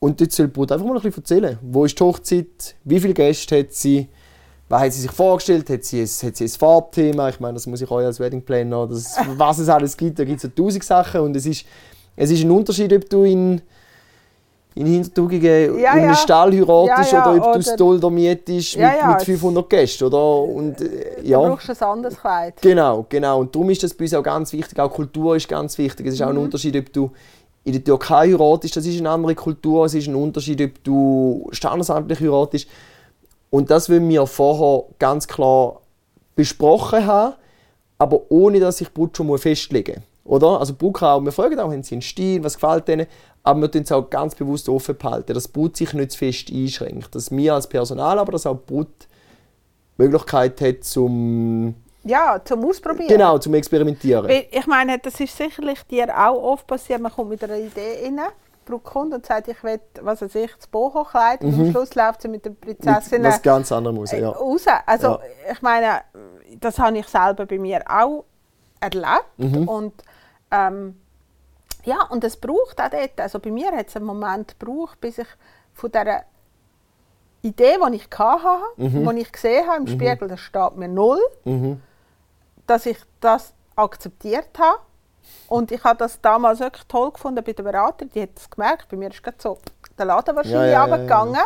[0.00, 1.58] Und dort soll die Brut einfach mal ein bisschen erzählen.
[1.62, 2.76] Wo ist die Hochzeit?
[2.84, 4.08] Wie viele Gäste hat sie?
[4.70, 5.70] Was hat sie sich vorgestellt?
[5.70, 7.28] Hat sie ein, hat sie ein Farbthema?
[7.30, 10.24] Ich meine, das muss ich euch als Wedding Planner, das, was es alles gibt, da
[10.24, 11.22] gibt es ja tausend Sachen.
[11.22, 11.64] Und es ist,
[12.16, 13.62] es ist ein Unterschied, ob du in,
[14.74, 16.14] in Hintertugigen Ja, in einem ja.
[16.14, 19.70] Stall heiratest Ja, ja, oder ob du oder- das Dolder mietest mit, mit es- 500
[19.70, 20.04] Gästen.
[20.04, 20.38] Oder?
[20.42, 21.38] Und, äh, Du ja.
[21.38, 22.54] brauchst ein anderes Kleid.
[22.60, 23.40] Genau, genau.
[23.40, 24.78] Und darum ist das bei uns auch ganz wichtig.
[24.78, 26.06] Auch Kultur ist ganz wichtig.
[26.06, 27.10] Es ist auch ein Unterschied, ob du
[27.64, 29.86] in der Türkei heiratest, das ist eine andere Kultur.
[29.86, 32.66] Es ist ein Unterschied, ob du standesamtlich heiratest.
[33.50, 35.80] Und das wollen wir vorher ganz klar
[36.36, 37.34] besprochen haben,
[37.98, 40.02] aber ohne dass ich Brut schon festlegen muss.
[40.24, 40.60] Oder?
[40.60, 43.06] Also Brut auch, wir fragen auch, haben sie einen Stil, was gefällt ihnen,
[43.42, 46.50] aber wir tun es auch ganz bewusst offen behalten, dass Brut sich nicht zu fest
[46.52, 47.14] einschränkt.
[47.14, 48.88] Dass wir als Personal, aber dass auch Brut
[49.96, 53.08] Möglichkeit hat, zum Ja, zum Ausprobieren.
[53.08, 54.30] Genau, zum Experimentieren.
[54.50, 58.20] Ich meine, das ist sicherlich dir auch oft passiert, man kommt mit einer Idee rein,
[58.68, 62.22] Braucht kommt und sagt, ich will, was weiß ich, das Boho-Kleid und am Schluss läuft
[62.22, 63.26] sie mit der Prinzessin Mhm.
[63.26, 64.28] Mit was ganz anderem raus, äh, ja.
[64.30, 64.64] raus.
[64.86, 65.20] Also Ja.
[65.52, 66.00] ich meine,
[66.60, 68.24] das habe ich selber bei mir auch
[68.80, 69.68] erlebt Mhm.
[69.68, 70.04] und
[70.50, 71.00] ähm,
[71.84, 75.18] ja, und es braucht auch dort, also bei mir hat es einen Moment gebraucht, bis
[75.18, 75.28] ich
[75.72, 76.22] von dieser
[77.42, 79.08] Idee, die ich hatte, Mhm.
[79.14, 81.20] die ich gesehen habe im Spiegel, das steht mir null,
[82.66, 84.78] dass ich das akzeptiert habe.
[85.48, 88.10] Und ich habe das damals wirklich toll gefunden bei der Beraterin.
[88.14, 88.88] Die hat es gemerkt.
[88.90, 89.58] Bei mir ist gerade so
[89.98, 91.40] der Laden wahrscheinlich Ja, ja, ja, runtergegangen,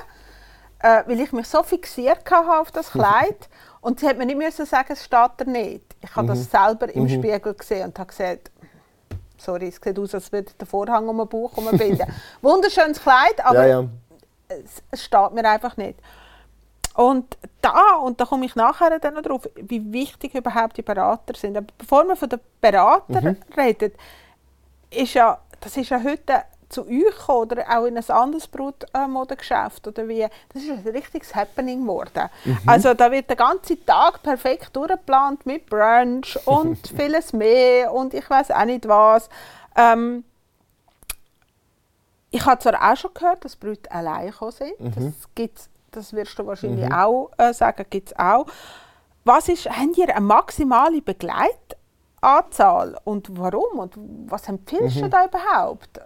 [0.81, 3.49] Äh, weil ich mich so fixiert hatte auf das Kleid.
[3.81, 5.85] und sie hat mir nicht müssen sagen, es steht da nicht.
[6.01, 6.29] Ich habe Mhm.
[6.31, 8.51] das selber im Spiegel gesehen und habe gesagt,
[9.39, 12.07] sorry, es sieht aus, als würde der Vorhang um den Bauch herumbinden.
[12.43, 13.89] Wunderschönes Kleid, aber ja, ja.
[14.91, 15.99] es steht mir einfach nicht.
[16.95, 21.35] Und da, und da komme ich nachher dann noch drauf, wie wichtig überhaupt die Berater
[21.35, 21.57] sind.
[21.57, 23.93] Aber bevor wir von den Beratern reden,
[24.91, 30.09] ist ja, das ist ja heute zu euch oder auch in ein anderes Brutmodengeschäft oder
[30.09, 32.31] wie, das ist ein richtiges Happening geworden.
[32.67, 38.29] Also da wird der ganze Tag perfekt durchgeplant mit Brunch und vieles mehr und ich
[38.29, 39.29] weiß auch nicht was.
[39.77, 40.25] Ähm,
[42.31, 44.75] ich habe zwar auch schon gehört, dass Brüder allein gekommen sind.
[44.81, 48.47] Das, gibt's, das wirst du wahrscheinlich auch äh, sagen, gibt es auch.
[49.25, 53.79] Was ist, haben ihr eine maximale Begleitanzahl und warum?
[53.79, 53.95] Und
[54.27, 56.01] was empfiehlst du da überhaupt?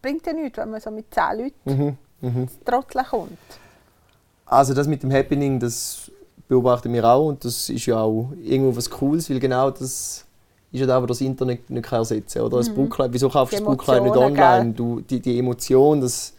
[0.00, 3.38] Bringt ja nichts, wenn man so mit 10 Leuten ins Trotteln kommt.
[4.46, 6.10] Also das mit dem Happening, das
[6.48, 10.26] beobachten wir auch und das ist ja auch irgendwo was Cooles, weil genau das
[10.72, 12.46] ist ja da, wo das Internet nicht kann ersetzen kann.
[12.46, 12.58] Oder?
[12.58, 14.72] Das Buchkleid, wieso kaufst du das Buchkleid nicht online?
[14.72, 16.34] Du, die, die Emotion, das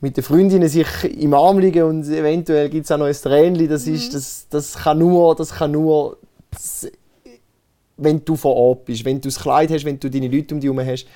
[0.00, 3.68] mit den Freundinnen sich im Arm liegen und eventuell gibt es auch noch ein Tränchen,
[3.68, 6.16] das, ist, das, das kann nur, das kann nur
[6.50, 6.90] das,
[7.98, 10.60] wenn du vor Ort bist, wenn du das Kleid hast, wenn du deine Leute um
[10.60, 11.06] dich herum hast.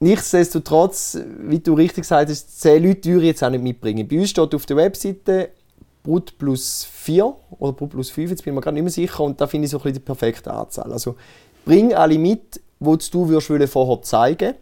[0.00, 4.06] Nichtsdestotrotz, wie du richtig gesagt hast, 10 Leute würde ich jetzt auch nicht mitbringen.
[4.06, 5.50] Bei uns steht auf der Webseite
[6.02, 9.20] Brut plus 4 oder Brut plus 5, jetzt bin ich mir gerade nicht mehr sicher.
[9.20, 10.92] Und da finde ich so ein bisschen die perfekte Anzahl.
[10.92, 11.14] Also
[11.64, 14.54] bring alle mit, die du würdest vorher zeigen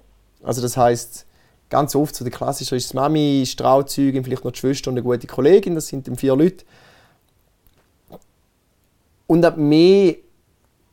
[0.42, 1.26] Also das heißt
[1.68, 4.98] ganz oft so der Klassiker ist die Mami, die Trauzeugin, vielleicht noch die Schwester und
[4.98, 6.64] eine gute Kollegin, das sind dann vier Leute.
[9.27, 10.16] Und ab mehr,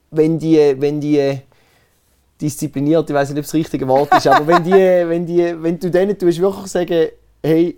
[0.10, 1.42] wenn die, wenn die
[2.40, 4.72] diszipliniert, ich weiß nicht, ob das richtige Wort ist, aber wenn, die,
[5.10, 7.10] wenn, die, wenn du denen tust, wirklich sagen,
[7.44, 7.78] hey,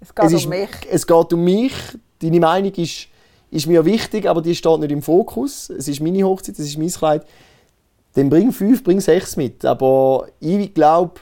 [0.00, 0.70] Es geht es, ist, um mich.
[0.90, 1.74] es geht um mich,
[2.20, 3.08] deine Meinung ist,
[3.50, 6.78] ist mir wichtig, aber die steht nicht im Fokus, es ist meine Hochzeit, es ist
[6.78, 7.26] mein Kleid,
[8.14, 11.20] dann bring fünf, bring sechs mit, aber ich glaube,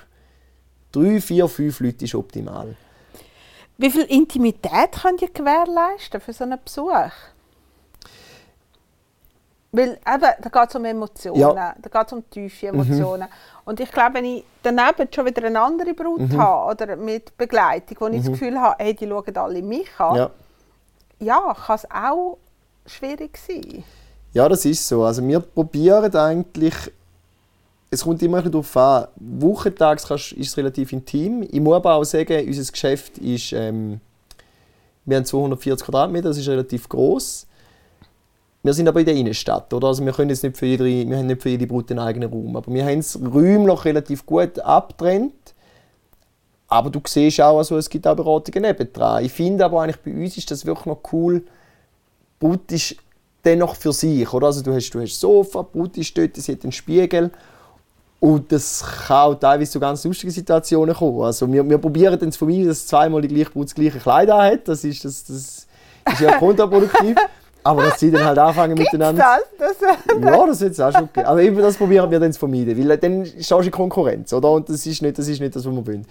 [0.92, 2.74] drei, vier, fünf Leute ist optimal.
[3.78, 6.92] Wie viel Intimität könnt ihr gewährleisten für so einen Besuch?
[9.74, 9.98] Weil eben,
[10.42, 11.48] da geht es um Emotionen, Ja.
[11.76, 11.82] Mhm.
[11.82, 13.26] da geht es um tiefe Emotionen.
[13.64, 16.36] Und ich glaube, wenn ich daneben schon wieder eine andere Brut Mhm.
[16.40, 20.14] habe oder mit Begleitung, wo ich das Gefühl habe, hey, die schauen alle mich an,
[20.16, 20.30] Ja.
[21.20, 22.36] ja, kann es auch
[22.86, 23.82] schwierig sein.
[24.34, 25.04] Ja, das ist so.
[25.04, 26.74] Also wir probieren eigentlich,
[27.92, 31.42] es kommt immer ein darauf an, wochentags kannst- ist es relativ intim.
[31.42, 34.00] Ich muss aber auch sagen, unser Geschäft ist, ähm,
[35.04, 37.46] wir haben 240 Quadratmeter, das ist relativ groß.
[38.62, 39.88] Wir sind aber in der Innenstadt, oder?
[39.88, 42.30] Also wir, können jetzt nicht für jede, wir haben nicht für jede Brut einen eigenen
[42.30, 45.34] Raum, aber wir haben es räumlich relativ gut abgetrennt.
[46.68, 49.22] Aber du siehst auch, also, es gibt auch Beratungen nebendran.
[49.22, 51.42] Ich finde aber eigentlich, bei uns ist das wirklich noch cool,
[52.40, 52.96] Brut ist
[53.44, 54.32] dennoch für sich.
[54.32, 54.46] Oder?
[54.46, 57.30] Also du hast, du hast Sofa, Brut ist dort, sie hat einen Spiegel.
[58.22, 61.22] Und das kann auch teilweise zu ganz lustigen Situationen kommen.
[61.22, 64.30] Also wir, wir probieren dann zu vermeiden, dass zweimal die gleiche Brut das gleiche Kleid
[64.30, 64.68] anhat.
[64.68, 65.66] Das ist, das, das
[66.06, 67.16] ist ja kontraproduktiv.
[67.64, 69.24] Aber dass sie dann halt anfangen Gibt's miteinander...
[69.58, 69.76] das?
[69.76, 71.26] das Ja, das wird es auch schon geben.
[71.26, 74.52] Aber eben das probieren wir dann zu vermeiden, weil dann stehst du in Konkurrenz, oder?
[74.52, 76.06] Und das ist nicht das, ist nicht das was wir wollen.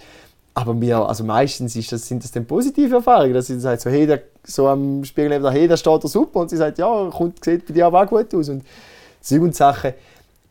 [0.52, 3.80] Aber wir, also meistens ist das, sind das dann positive Erfahrungen, dass sie dann sagt,
[3.80, 6.40] so, hey, der, so am Spiegel neben der, hey, da steht er super.
[6.40, 8.50] Und sie sagt, ja, kommt, sieht bei dir aber auch gut aus.
[8.50, 8.64] Und
[9.30, 9.94] und Sachen.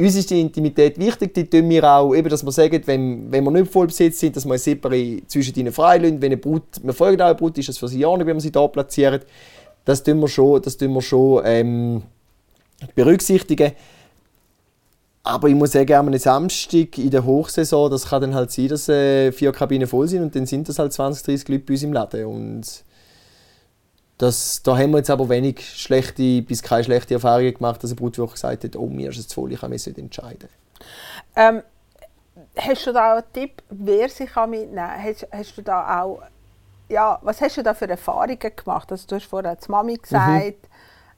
[0.02, 3.44] Uns ist die Intimität wichtig, die tun wir auch, eben, dass wir sagen, wenn, wenn
[3.44, 6.20] wir nicht voll besetzt sind, dass wir Separé zwischen ihnen freilassen.
[6.20, 8.36] Wenn eine Brut, wir folgen auch einer Brut, ist das für sie ja nicht, wenn
[8.36, 9.22] wir sie da platzieren.
[9.86, 12.02] Das tun wir schon, das tun wir schon ähm,
[12.96, 13.74] berücksichtigen.
[15.22, 18.90] Aber ich muss sagen, am Samstag in der Hochsaison, das kann dann halt sein, dass
[18.90, 21.84] äh, vier Kabinen voll sind und dann sind das halt 20, 30 Leute bei uns
[21.84, 22.26] im Laden.
[22.26, 22.84] Und
[24.22, 27.96] das, da haben wir jetzt aber wenig schlechte, bis keine schlechte Erfahrungen gemacht, dass eine
[27.96, 30.48] Brut wirklich gesagt hat, oh, mir ist es zu voll, ich kann mich nicht entscheiden.
[31.36, 31.64] Ähm,
[32.56, 35.04] hast du da auch einen Tipp, wer sich kann mitnehmen kann?
[35.04, 36.22] Hast, hast du da auch,
[36.88, 38.92] ja, was hast du da für Erfahrungen gemacht?
[38.92, 40.68] Also, du hast vorher die Mami gesagt,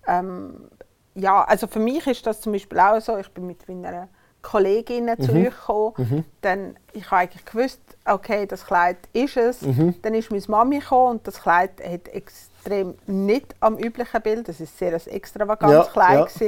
[0.07, 0.69] ähm,
[1.15, 4.07] ja, also für mich ist das zum Beispiel auch so, ich bin mit meiner
[4.41, 5.47] Kollegin zu Mhm.
[5.47, 9.61] euch gekommen, dann ich habe eigentlich gewusst, okay, das Kleid ist es.
[9.61, 9.95] Mhm.
[10.01, 12.52] Dann ist meine Mami gekommen und das Kleid hat extrem
[13.07, 16.47] nicht am üblichen Bild, das ist sehr ein extravagantes Ja, Kleid ja.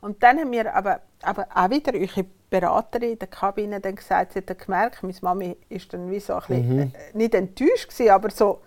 [0.00, 4.32] Und dann haben wir aber, aber auch wieder eure Beraterin in der Kabine dann gesagt,
[4.32, 6.80] sie hat gemerkt, meine Mami ist dann wie so ein bisschen, Mhm.
[6.80, 8.60] äh, nicht enttäuscht gewesen, aber so,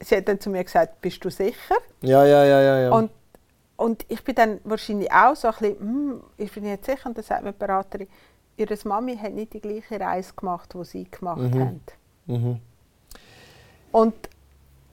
[0.00, 1.74] sie hat dann zu mir gesagt, bist du sicher?
[2.02, 2.78] Ja, ja, ja, ja.
[2.82, 2.90] ja.
[2.92, 3.10] Und,
[3.76, 7.06] und ich bin dann wahrscheinlich auch so ein bisschen, hm, ich bin nicht sicher.
[7.06, 8.08] Und dann sagt mir die Beraterin,
[8.56, 11.80] ihre Mami hat nicht die gleiche Reise gemacht, die sie gemacht haben.
[12.26, 12.60] Mhm.
[13.92, 14.14] Und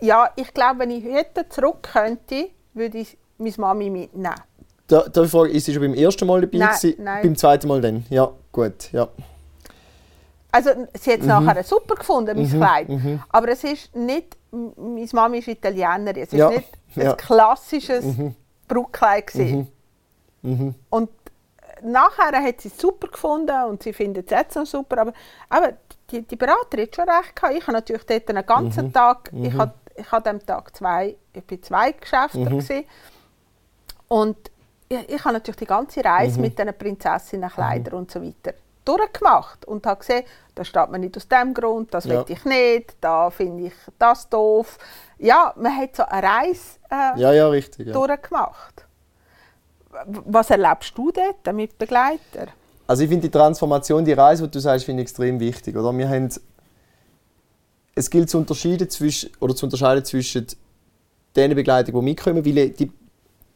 [0.01, 4.35] ja, ich glaube, wenn ich heute zurück könnte, würde ich meine Mami mitnehmen.
[4.87, 7.03] Da, darf ich fragen, ist sie schon beim ersten Mal dabei Nein, gewesen?
[7.03, 7.21] nein.
[7.23, 8.05] Beim zweiten Mal dann?
[8.09, 9.07] Ja, gut, ja.
[10.51, 12.89] Also sie hat es nachher super gefunden, mein Mhm, Kleid.
[12.89, 13.23] mhm.
[13.29, 17.11] Aber es ist nicht, meine Mami ist Italienerin, es ist Ja, nicht ja.
[17.11, 18.35] ein klassisches Mhm.
[18.67, 19.67] Brautkleid gewesen.
[20.41, 20.75] Mhm.
[20.89, 21.09] Und
[21.83, 24.97] nachher hat sie es super gefunden und sie findet es jetzt noch super.
[24.99, 25.13] Aber,
[25.47, 25.73] aber
[26.09, 27.53] die, die Beraterin hat schon recht gehabt.
[27.55, 28.93] Ich habe natürlich dort einen ganzen Mhm.
[28.93, 32.45] Tag, ich hatte ich hatte an dem Tag zwei, ich bin zwei Geschäfte Mhm.
[32.45, 32.85] gewesen.
[34.07, 34.37] und
[34.89, 36.41] ich, ich habe natürlich die ganze Reise Mhm.
[36.41, 40.23] mit diesen Prinzessinnenkleidern und so weiter durchgemacht und habe gesehen,
[40.55, 42.11] da steht man nicht aus dem Grund, das Ja.
[42.15, 44.77] will ich nicht, da finde ich das doof.
[45.19, 47.87] Ja, man hat so eine Reise äh, Ja, ja, richtig.
[47.87, 47.93] Ja.
[47.93, 48.85] durchgemacht.
[50.07, 52.49] Was erlebst du dort mit Begleitern?
[52.87, 55.75] Also ich finde die Transformation, die Reise, die du sagst, finde ich extrem wichtig.
[55.77, 55.95] Oder?
[55.97, 56.29] Wir haben,
[57.95, 60.47] es gilt zu unterscheiden zwischen, oder zu unterscheiden zwischen
[61.35, 62.91] den Begleitern, die mitkommen, weil die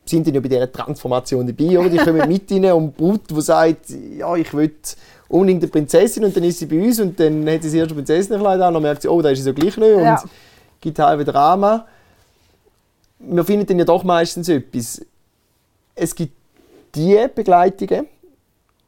[0.06, 1.90] sind dann ja bei dieser Transformation dabei, oder?
[1.90, 4.72] Die kommen mit rein und Brut, die sagt, ja, ich will
[5.28, 7.96] unbedingt eine Prinzessin und dann ist sie bei uns und dann hat sie das erste
[7.96, 10.22] Prinzessinnenkleid an und dann merkt sie, oh, da ist sie so gleich nicht Ja.
[10.22, 10.30] und
[10.80, 11.88] gibt halbe Drama.
[13.20, 15.02] Wir finden dann ja doch meistens etwas.
[15.96, 16.34] Es gibt
[16.94, 18.08] die Begleitungen,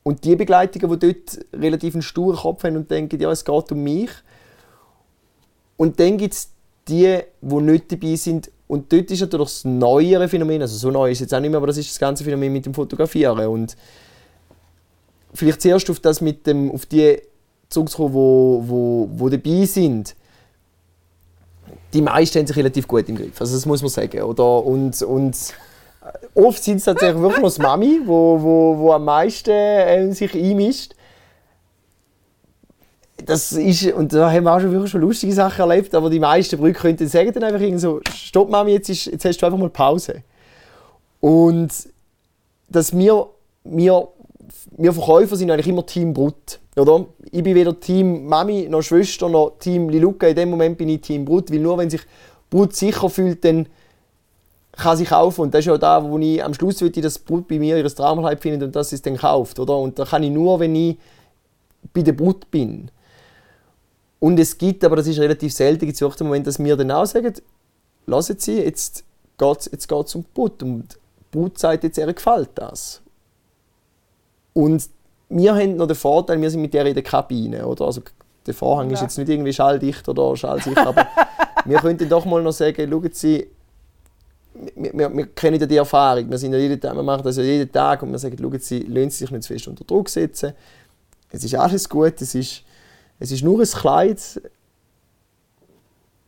[0.07, 3.71] und die Begleitungen, die dort relativ einen sturen Kopf haben und denken, ja, es geht
[3.73, 4.09] um mich.
[5.77, 6.49] Und dann gibt es
[6.87, 8.51] die, die nicht dabei sind.
[8.67, 11.49] Und dort ist natürlich das neuere Phänomen, also so neu ist es jetzt auch nicht
[11.49, 13.47] mehr, aber das ist das ganze Phänomen mit dem Fotografieren.
[13.47, 13.77] Und
[15.33, 17.21] vielleicht zuerst auf, das mit dem, auf die
[17.69, 20.15] zurückzukommen, wo, wo, wo dabei sind.
[21.93, 24.21] Die meisten haben sich relativ gut im Griff, also das muss man sagen.
[24.21, 24.65] Oder?
[24.65, 25.37] Und, und
[26.33, 30.33] oft sind es tatsächlich wirklich noch die Mami, wo, wo, wo am meisten äh, sich
[30.33, 30.95] einmischt.
[33.25, 36.19] Das ist, und da haben wir auch schon wirklich schon lustige Sachen erlebt, aber die
[36.19, 39.57] meisten Brüder könnten sagen dann einfach so, stopp Mami, jetzt, ist, jetzt hast du einfach
[39.57, 40.21] mal Pause.
[41.19, 41.69] Und
[42.69, 43.27] dass wir,
[43.63, 44.07] wir,
[44.77, 46.59] wir Verkäufer sind eigentlich immer Team Brut.
[46.75, 47.05] Oder?
[47.31, 50.27] Ich bin weder Team Mami noch Schwester noch Team Liluka.
[50.27, 52.01] In dem Moment bin ich Team Brut, weil nur wenn sich
[52.49, 53.67] Brut sicher fühlt, dann
[54.73, 55.41] kann sie kaufen.
[55.41, 57.87] Und das ist ja da, wo ich am Schluss will, dass Brut bei mir ihr
[57.87, 59.59] Traumkleid findet und dass sie es dann kauft.
[59.59, 59.77] Oder?
[59.77, 60.97] Und da kann ich nur, wenn ich
[61.93, 62.91] bei der Brut bin.
[64.19, 66.75] Und es gibt, aber das ist relativ selten, gibt es wirklich den Moment, dass wir
[66.75, 67.33] dann auch sagen,
[68.05, 69.03] lassen Sie, jetzt
[69.37, 70.63] geht es jetzt geht's um die Brut.
[70.63, 73.01] Und die Brut sagt jetzt, ihr gefällt das.
[74.53, 74.89] Und
[75.29, 77.65] wir haben noch den Vorteil, wir sind mit der in der Kabine.
[77.67, 77.85] Oder?
[77.85, 78.01] Also,
[78.45, 79.05] der Vorhang ist Ja.
[79.05, 81.05] jetzt nicht irgendwie schalldicht oder schallsicher, aber
[81.65, 83.47] wir könnten doch mal noch sagen, schauen Sie,
[84.75, 87.37] wir, wir, wir kennen ja die Erfahrung, wir, sind ja jeden Tag, wir machen das
[87.37, 89.83] ja jeden Tag und wir sagen, schauen Sie, lassen Sie sich nicht zu fest unter
[89.83, 90.53] Druck setzen.
[91.29, 92.63] Es ist alles gut, es ist,
[93.19, 94.41] es ist nur ein Kleid.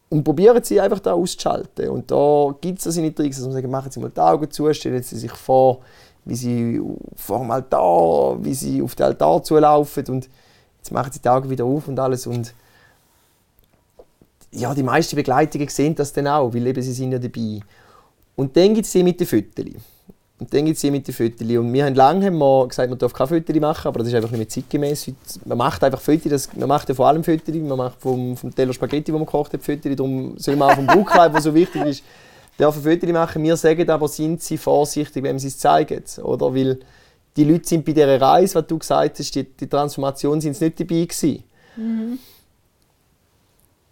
[0.09, 1.89] Und probieren Sie einfach da auszuschalten.
[1.89, 4.49] Und da gibt es das in Tricks, dass man sagt, machen Sie mal die Augen
[4.49, 5.81] zu, stellen Sie sich vor,
[6.25, 6.81] wie Sie
[7.15, 10.29] vor dem Altar, wie Sie auf den Altar zulaufen und
[10.77, 12.25] jetzt machen Sie die Augen wieder auf und alles.
[12.25, 12.53] Und
[14.51, 17.59] ja, die meisten Begleitungen sehen das dann auch, weil eben sie sind ja dabei.
[18.35, 19.75] Und dann gibt es die mit den Fötterchen.
[20.39, 21.57] Und dann gibt es die mit den Fötterchen.
[21.57, 24.31] Und wir haben lange wir gesagt, man darf keine Fötterchen machen, aber das ist einfach
[24.31, 25.11] nicht mehr zeitgemäß.
[25.43, 28.71] Man macht einfach Fötterchen, man macht ja vor allem Fötterchen, man macht vom, vom Teller
[28.71, 32.03] Spaghetti, wo man gekocht hat, darum soll man auch vom Brautkleid, was so wichtig ist,
[32.57, 33.43] dürfen Fötterchen machen.
[33.43, 36.03] Wir sagen aber, sind sie vorsichtig, wenn sie es zeigen.
[36.23, 36.55] Oder?
[36.55, 36.79] Weil
[37.35, 40.79] die Leute sind bei dieser Reise, was du gesagt hast, die, die Transformation sind nicht
[40.79, 41.43] dabei gewesen.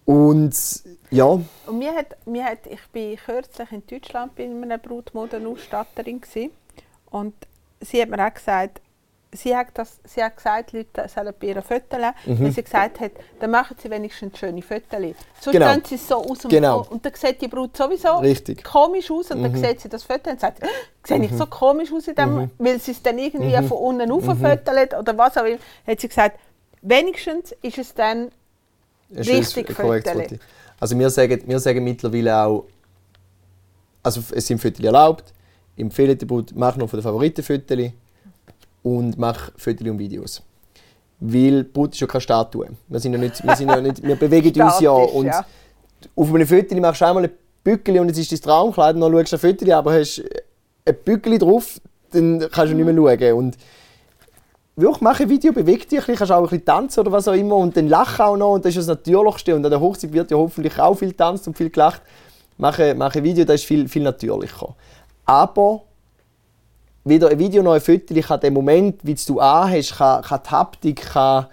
[0.08, 0.56] Und
[1.12, 1.44] ja, Und
[1.78, 6.22] mir hat, mir hat, ich bin kürzlich in Deutschland bei einer Brutmodenausstatterin
[7.12, 7.34] und
[7.82, 8.80] sie hat mir auch gesagt,
[9.34, 12.40] sie hat, das, sie hat gesagt, die Leute sollen bei ihr Fotos Mhm.
[12.42, 14.88] weil sie gesagt hat, dann machen sie wenigstens schöne Fotos.
[15.42, 15.72] Sonst Genau.
[15.72, 16.86] stehen sie so aus dem Genau.
[16.90, 18.60] Und dann sieht die Brut sowieso Richtig.
[18.60, 18.70] Mhm.
[18.70, 20.62] komisch aus und dann sieht sie das Foto und sagt,
[21.06, 23.68] sehe ich so komisch aus in dem, weil sie es dann irgendwie Mhm.
[23.68, 25.60] von unten auffotolt oder was auch immer.
[25.86, 26.40] Hat sie gesagt,
[26.82, 28.32] wenigstens ist es dann
[29.12, 29.76] Schönes, Richtig.
[29.76, 30.38] Foto.
[30.80, 32.66] Also wir sagen, wir sagen mittlerweile auch,
[34.04, 35.34] also es sind Fotos erlaubt.
[35.78, 37.92] der Brut, mach noch von den Favoritenfotos
[38.84, 40.42] und mach Fotos und Videos.
[41.20, 42.70] Weil Brut ist ja keine Statue.
[42.88, 44.92] Wir, sind ja nicht, wir, sind ja nicht, wir bewegen uns ja.
[44.92, 45.46] Statisch, Und ja.
[46.16, 47.32] auf einem Foto machst du einmal ein
[47.64, 50.24] Bückeli und es ist dein Traumkleid und dann schaust du ein Foto, aber hast
[50.86, 53.34] ein Bückeli drauf, dann kannst du nicht mehr schauen.
[53.34, 53.58] Und
[54.78, 57.28] wirklich, mach ein Video, beweg dich ein bisschen, kannst auch ein bisschen tanzen oder was
[57.28, 59.82] auch immer und dann lach auch noch und das ist das Natürlichste und an der
[59.82, 62.02] Hochzeit wird ja hoffentlich auch viel tanzt und viel gelacht.
[62.58, 64.76] Mach ein, mach ein Video, das ist viel, viel natürlicher.
[65.26, 65.82] Aber
[67.04, 70.50] weder ein Video noch ein Foto kann den Moment, wie du anhast, kann, kann die
[70.50, 71.48] Haptik, kann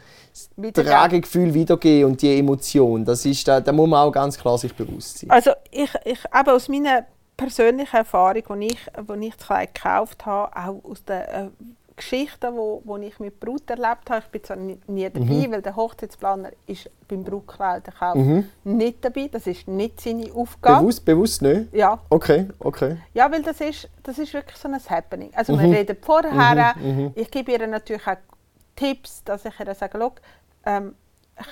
[0.57, 0.73] das.
[0.73, 3.05] Tragegefühl wiedergeben und die Emotion.
[3.05, 5.31] Das ist, da, da muss man auch ganz klar sich bewusst sein.
[5.31, 7.07] Also ich, ich eben aus meiner
[7.37, 8.73] persönlichen Erfahrung, als ich,
[9.21, 11.49] ich das Kleid gekauft habe, auch aus den äh,
[11.97, 14.79] Geschichten, die wo, wo ich mit Brut erlebt habe, ich bin zwar nie,
[15.11, 15.53] dabei, Mhm.
[15.53, 18.17] weil der Hochzeitsplaner ist beim Brautkleiderkauf
[18.65, 20.81] nicht dabei, das ist nicht seine Aufgabe.
[20.81, 21.73] Bewusst, bewusst nicht?
[21.73, 22.97] Ja, Okay, okay.
[23.13, 25.31] ja, weil das ist, das ist wirklich so ein Happening.
[25.35, 25.61] Also Mhm.
[25.61, 26.75] wir reden vorher,
[27.15, 28.17] ich gebe ihr natürlich auch
[28.75, 30.13] Tipps, dass ich ihr sage, «Schau,
[30.67, 30.95] ähm,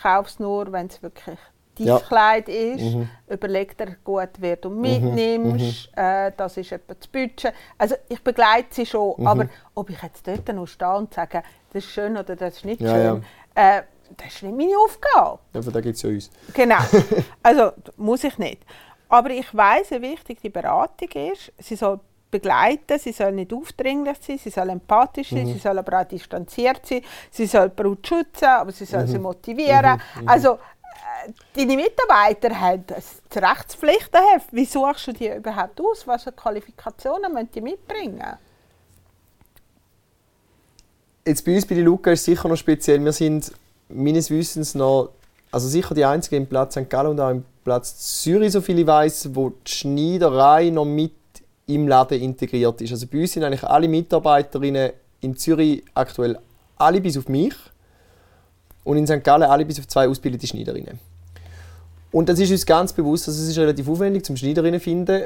[0.03, 1.39] kauf es nur, wenn es wirklich
[1.79, 1.99] dein Ja.
[1.99, 2.03] Mhm.
[2.09, 2.97] Kleid ist.
[3.29, 5.91] Überleg dir gut, wer du mitnimmst.
[5.97, 7.53] Äh, das ist etwa das Budget.
[7.79, 9.27] Also ich begleite sie schon, Mhm.
[9.27, 12.65] aber ob ich jetzt dort noch stehe und sage, das ist schön oder das ist
[12.65, 13.83] nicht Ja, schön, Äh,
[14.17, 15.39] das ist nicht meine Aufgabe.
[15.55, 16.31] Ja, von da gibt es ja uns.
[16.55, 16.77] Genau.
[17.43, 18.63] Also muss ich nicht.
[19.09, 21.53] Aber ich weiß, wie wichtig die Beratung ist.
[21.59, 26.01] Sie soll begleiten, sie soll nicht aufdringlich sein, sie soll empathisch sein, sie soll aber
[26.01, 30.01] auch distanziert sein, sie soll die Brut schützen, aber sie soll sie motivieren.
[30.25, 30.57] Also äh,
[31.55, 34.53] deine Mitarbeiter haben das Rechtspflichtenheft.
[34.53, 36.07] Wie suchst du die überhaupt aus?
[36.07, 38.37] Was für Qualifikationen müssen die mitbringen?
[41.25, 43.03] Jetzt bei uns bei der Luca ist es sicher noch speziell.
[43.05, 43.53] Wir sind
[43.89, 45.11] meines Wissens noch,
[45.51, 46.91] also sicher die einzigen im Platz St.
[46.91, 51.13] Gallen und auch im Platz Zürich, so viel ich weiß, wo die Schneiderei noch mit
[51.67, 52.91] im Laden integriert ist.
[52.91, 56.39] Also bei uns sind eigentlich alle Mitarbeiterinnen in Zürich aktuell
[56.77, 57.55] alle bis auf mich
[58.85, 59.23] und in St.
[59.23, 60.99] Gallen alle bis auf zwei ausgebildete Schneiderinnen.
[62.11, 65.23] Und das ist uns ganz bewusst, also es ist relativ aufwendig zum Schneiderinnen zu finden,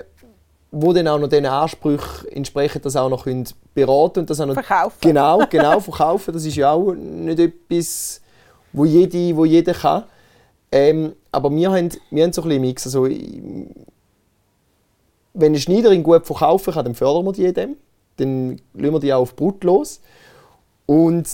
[0.70, 4.46] wo dann auch noch diesen Ansprüchen entsprechend das auch noch können beraten und das auch
[4.46, 4.98] noch Verkaufen.
[5.00, 6.32] Genau, genau, verkaufen.
[6.32, 8.20] Das ist ja auch nicht etwas,
[8.72, 10.04] wo jede, wo jeder kann.
[10.70, 12.86] Ähm, aber wir haben, wir haben so ein bisschen Mix.
[12.86, 13.74] Also, wenn
[15.34, 17.76] eine Schneiderin gut verkaufen kann, dann fördern wir die in dem.
[18.16, 20.00] Dann lassen wir die auch auf Brut los.
[20.86, 21.26] Und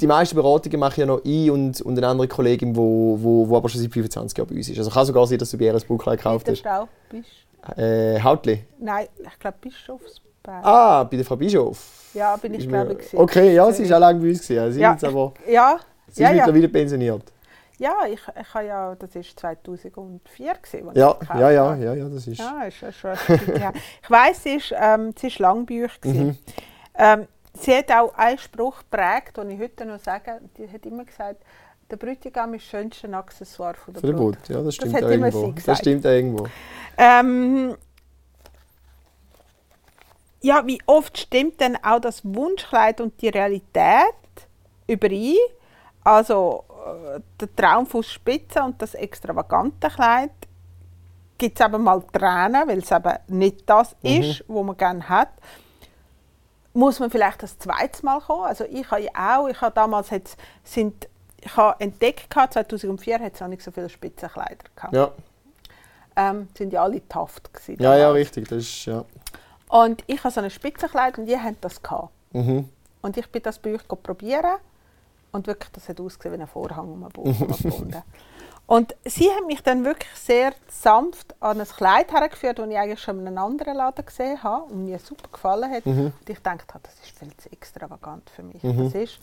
[0.00, 3.48] die meisten Beratungen mache ja noch ich und, und eine andere Kollegin, die wo, wo,
[3.48, 4.78] wo aber schon seit 25 Jahren bei uns ist.
[4.78, 6.62] Also kann sogar sein, dass du bei ihr ein Brautkleid gekauft hast.
[7.10, 7.26] Bist
[7.76, 8.64] Äh, Hautli.
[8.78, 10.64] Nein, ich glaube Bischofsberg.
[10.64, 12.10] Ah, bei der Frau Bischof.
[12.14, 13.14] Ja, bin ich Ist glaube ich.
[13.14, 14.46] Okay, ja, sie ist auch lange bei uns.
[14.46, 14.72] gewesen.
[14.72, 15.78] Sie, Ja, ist, jetzt aber, Ja,
[16.08, 16.46] sie ja, ist ja.
[16.46, 17.32] mittlerweile pensioniert.
[17.78, 22.26] Ja, ich, ich habe ja, das war 2004, gewesen, Ja, ja, ja, ja, ja, das
[22.26, 22.38] ist.
[22.38, 23.12] Ja, ist ja schon.
[23.12, 25.92] Ich weiss, sie ist, ähm, ist lang bei euch.
[26.04, 26.38] Mhm.
[26.98, 27.26] Ähm,
[27.60, 30.40] sie hat auch einen Spruch geprägt, den ich heute noch sage.
[30.56, 31.42] Die hat immer gesagt,
[31.90, 34.16] der Bräutigam ist das schönste Accessoire von der Brut.
[34.16, 35.52] Boot, ja, das stimmt immer irgendwo.
[35.56, 36.46] sie Das stimmt irgendwo.
[36.98, 37.76] Ähm,
[40.40, 44.14] ja, wie oft stimmt denn auch das Wunschkleid und die Realität
[44.86, 45.36] überein?
[46.02, 50.30] Also äh, der Traum von Spitze und das extravagante Kleid
[51.38, 55.30] gibt es eben mal Tränen, weil es eben nicht das ist, was man gerne hat.
[56.76, 58.44] Muss man vielleicht das zweite Mal kommen?
[58.44, 61.08] Also ich habe ja auch, ich habe damals jetzt, sind,
[61.40, 64.94] ich habe entdeckt, gehabt, 2004 hat es noch nicht so viele Spitzenkleider gehabt.
[64.94, 65.10] Ja,
[66.16, 67.82] Ähm, sind ja alle taft gewesen.
[67.82, 68.48] ja, ja, richtig.
[68.48, 69.04] Das ist, ja.
[69.68, 72.10] Und ich habe so ein Spitzenkleid und die haben das gehabt.
[72.32, 72.68] Mhm.
[73.00, 74.56] Und ich bin das bei euch probieren
[75.32, 78.02] und wirklich, das hat ausgesehen wie ein Vorhang um den gefunden.
[78.66, 83.00] Und sie haben mich dann wirklich sehr sanft an ein Kleid hergeführt, das ich eigentlich
[83.00, 85.86] schon in einem anderen Laden gesehen habe und mir super gefallen hat.
[85.86, 88.60] Und ich dachte, das ist viel zu extravagant für mich.
[88.62, 89.18] Das ist,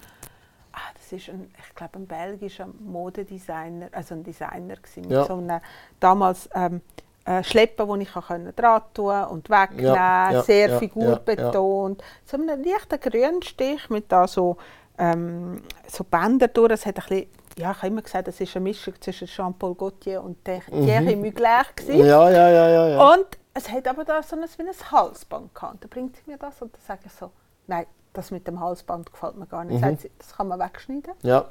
[0.72, 5.26] ah, das ist ein, ich glaube, ein belgischer Modedesigner, also ein Designer gewesen, mit Ja.
[5.26, 5.60] so einem
[6.00, 6.82] damals ähm,
[7.26, 12.02] äh, Schleppen, wo ich kann dran tun und wegnehmen, Ja, ja, sehr figurbetont.
[12.26, 14.56] So einen leichten Grünstich mit da so,
[14.98, 16.72] ähm, so Bändern durch.
[16.72, 17.28] Es hat ein bisschen,
[17.58, 21.16] ja, ich habe immer gesagt, es ist eine Mischung zwischen Jean-Paul Gaultier und Thierry Thierry
[21.16, 21.66] Mugler.
[21.88, 21.94] Mhm.
[22.06, 22.88] ja, ja, ja, ja.
[22.90, 23.14] ja.
[23.14, 25.84] Und es hat aber da so ein, wie ein Halsband gehabt.
[25.84, 27.32] Da bringt sie mir das und dann sage ich so,
[27.68, 29.82] nein, das mit dem Halsband gefällt mir gar nicht.
[29.82, 31.14] Sagt sie, das kann man wegschneiden.
[31.22, 31.46] ja.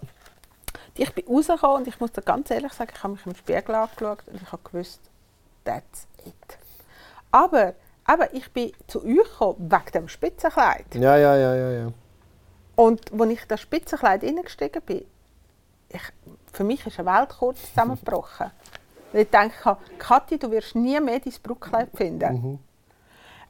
[0.94, 3.74] Ich bin rausgekommen und ich muss dir ganz ehrlich sagen, ich habe mich im Spiegel
[3.74, 5.00] angeschaut und ich habe gewusst,
[5.64, 6.58] that's it.
[7.30, 7.74] Aber,
[8.04, 10.94] aber ich bin zu euch gekommen wegen dem Spitzenkleid.
[10.94, 11.92] Ja, ja, ja, ja, ja.
[12.76, 15.04] Und als ich das Spitzenkleid reingestiegen bin,
[15.92, 16.02] ich,
[16.52, 18.50] für mich ist eine Welt kurz zusammengebrochen.
[19.12, 22.58] Weil ich denke, Kathi, du wirst nie mehr dein Brautkleid finden.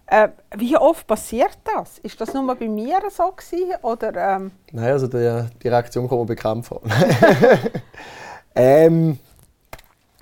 [0.07, 1.99] Äh, wie oft passiert das?
[1.99, 4.37] Ist das nur bei mir so gewesen, oder?
[4.37, 6.83] Ähm, Nein, also die, die Reaktion kommt mir bekannt vor.
[8.55, 9.19] ähm,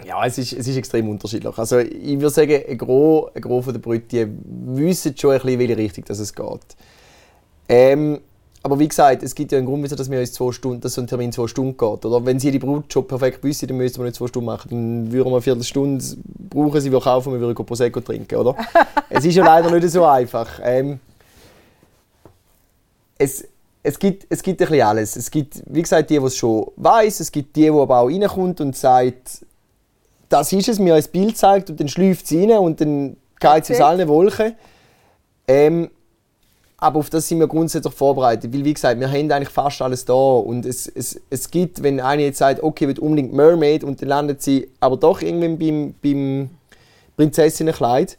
[0.05, 1.57] ja, es ist, es ist extrem unterschiedlich.
[1.59, 5.77] Also ich würde sagen, ein Gros, ein Gros der Brüte wissen schon ein bisschen, welche
[5.77, 6.77] Richtung das es geht.
[7.69, 8.21] Ähm,
[8.63, 10.95] aber wie gesagt, es gibt ja einen Grund, wieso dass wir uns zwei Stunden, dass
[10.95, 12.05] so ein Termin zwei Stunden geht.
[12.05, 14.69] Oder wenn sie die Brut schon perfekt wüsste, dann müssten wir nicht zwei Stunden machen.
[14.71, 16.05] Dann würden wir eine Viertelstunde
[16.51, 18.55] brauchen, sie wir kaufen, wir würden Prosecco trinken, oder?
[19.09, 20.61] es ist ja leider nicht so einfach.
[20.63, 21.01] Ähm,
[23.17, 23.47] es,
[23.83, 25.17] es, gibt, es gibt ein bisschen alles.
[25.17, 28.09] Es gibt, wie gesagt, die, die es schon weiß, es gibt die, die aber auch
[28.09, 29.47] reinkommt und sagt,
[30.29, 33.65] das ist es, mir ein Bild zeigt und dann schläft sie rein und dann geht
[33.65, 34.55] sie aus allen Wolken.
[35.49, 35.91] Ähm,
[36.83, 38.53] aber auf das sind wir grundsätzlich vorbereitet.
[38.55, 40.15] Weil, wie gesagt, wir haben eigentlich fast alles da.
[40.15, 44.09] Und es, es, es gibt, wenn eine jetzt sagt, okay, will unbedingt Mermaid und dann
[44.09, 46.51] landet sie aber doch irgendwann beim, beim
[47.19, 48.17] Prinzessinnenkleid.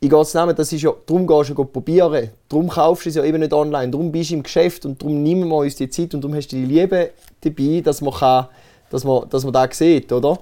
[0.00, 2.30] Ich gehe es nehmen, das ist ja, darum gehst du probieren.
[2.48, 3.92] Darum kaufst du es ja eben nicht online.
[3.92, 6.48] Darum bist du im Geschäft und darum nehmen wir uns die Zeit und darum hast
[6.48, 7.10] du die Liebe
[7.42, 8.48] dabei, dass man, kann,
[8.90, 10.40] dass man, dass man das sieht, oder?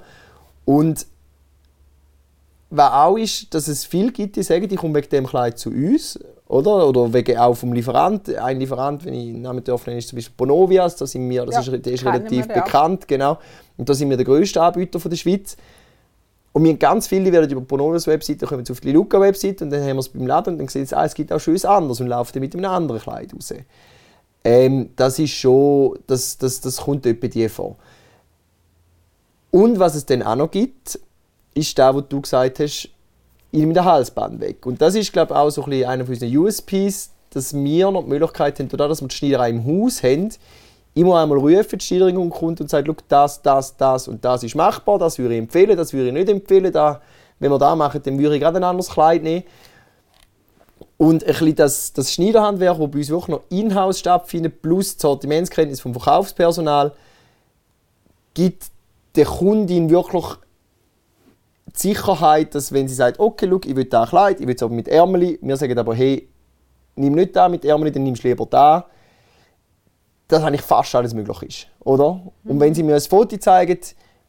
[0.65, 1.07] Und
[2.71, 5.71] was auch ist, dass es viele gibt, die sagen, die kommen wegen dem Kleid zu
[5.71, 6.19] uns.
[6.47, 6.89] Oder?
[6.89, 8.35] Oder wegen auch vom Lieferant.
[8.35, 10.97] Ein Lieferant, wenn ich Namen darf, ist zum Beispiel Bonovias.
[10.97, 13.07] Da sind wir, das Ja, ist, der ist relativ bekannt.
[13.09, 13.39] Genau.
[13.77, 15.57] Und da sind wir der grösste Anbieter von der Schweiz.
[16.53, 19.21] Und wir haben ganz viele, die werden über Bonovias Webseite, kommen sie auf die Luca
[19.21, 21.33] Webseite und dann haben wir es beim Laden und dann sehen sie, ah, es gibt
[21.33, 23.55] auch schönes anderes und laufen dann mit einem anderen Kleid raus.
[24.43, 27.77] Ähm, das ist schon, das, das, das kommt etwa die vor.
[29.53, 30.99] Und was es dann auch noch gibt,
[31.55, 32.89] ist da, wo du gesagt hast,
[33.53, 34.65] ich nehme den Halsband weg.
[34.67, 37.91] Und das ist, glaube ich, auch so ein bisschen einer von unseren USPs, dass wir
[37.91, 40.31] noch die Möglichkeit haben, dadurch, dass wir die Schneiderei im Haus haben,
[40.95, 44.55] immer einmal rufen, die Schneiderin kommt und sagt, «Schau, das, das, das und das ist
[44.55, 47.01] machbar, das würde ich empfehlen, das würde ich nicht empfehlen, da,
[47.39, 49.45] wenn wir das machen, dann würde ich gerade ein anderes Kleid nehmen.
[50.97, 55.01] Und ein bisschen das, das Schneiderhandwerk, das bei uns wirklich noch in-house stattfindet, plus die
[55.01, 56.93] Sortimentskenntnis vom Verkaufspersonal,
[58.35, 58.67] gibt
[59.17, 60.27] der Kundin wirklich
[61.75, 64.63] die Sicherheit, dass wenn sie sagt, okay, schau, ich will da Kleid, ich will es
[64.63, 66.29] aber mit Ärmeli, wir sagen aber, hey,
[66.97, 68.87] nimm nicht da mit Ärmeli, dann nimmst du lieber da.
[70.29, 72.21] Dass eigentlich fast alles möglich ist, oder?
[72.45, 73.79] Und wenn sie mir ein Foto zeigen,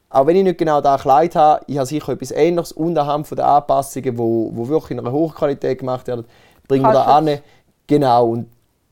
[0.09, 3.27] auch wenn ich nicht genau da Kleid habe, ich habe sicher etwas Ähnliches und anhand
[3.27, 6.25] von den Anpassungen, wo, wo wirklich in einer Hochqualität gemacht werden,
[6.67, 7.39] bringen wir da an.
[7.87, 8.29] Genau.
[8.29, 8.49] Und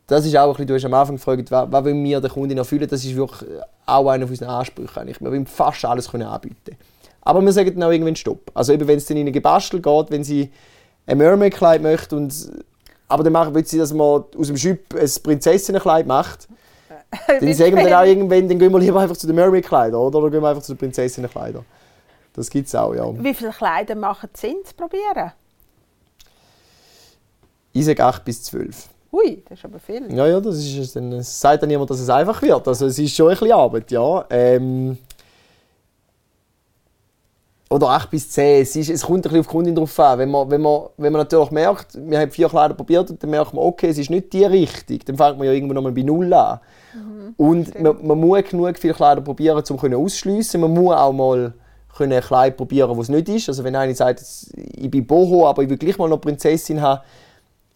[0.07, 2.29] das ist auch ein bisschen, du hast am Anfang gefragt, was, was wollen wir der
[2.29, 3.49] Kundin erfüllen, das ist wirklich
[3.85, 5.01] auch einer unserer Ansprüche.
[5.01, 5.19] Eigentlich.
[5.19, 6.77] Wir wollen fast alles können anbieten.
[7.21, 8.51] Aber wir sagen dann auch irgendwann Stopp.
[8.53, 10.51] Also eben, wenn es dann in ein Gebastel geht, wenn sie
[11.05, 12.33] ein Mermaid-Kleid möchte und
[13.07, 16.47] aber dann machen, will sie, dass man aus dem Schüpp ein Prinzessinnenkleid macht,
[17.27, 20.19] dann sagen wir dann auch irgendwann, dann gehen wir lieber einfach zu den Mermaid-Kleidern, oder?
[20.19, 21.65] Oder gehen wir einfach zu den Prinzessinnenkleidern.
[22.33, 23.11] Das gibt es auch, ja.
[23.23, 25.31] Wie viele Kleider machen Sinn zu probieren?
[27.73, 28.89] Ich sage 8 bis 12.
[29.11, 30.13] Hui, das ist aber viel.
[30.13, 32.67] Ja, ja, das ist es dann, es sagt dann niemand, dass es einfach wird.
[32.67, 34.25] Also es ist schon ein bisschen Arbeit, ja.
[34.29, 34.97] Ähm,
[37.69, 38.61] oder 8 bis 10.
[38.61, 40.19] Es, ist, es kommt ein bisschen auf die Kundin drauf an.
[40.19, 43.29] Wenn man, wenn, man, wenn man natürlich merkt, wir haben vier Kleider probiert und dann
[43.29, 46.01] merkt man, okay, es ist nicht die Richtung, dann fängt man ja irgendwo nochmal bei
[46.01, 46.59] Null an.
[47.37, 50.61] und man, man muss genug viele Kleider probieren, um können ausschliessen.
[50.61, 51.53] Man muss auch mal
[51.95, 53.49] können ein Kleid probieren, was es nicht ist.
[53.49, 54.23] Also wenn einer sagt,
[54.55, 57.01] ich bin Boho, aber ich will gleich mal noch Prinzessin haben,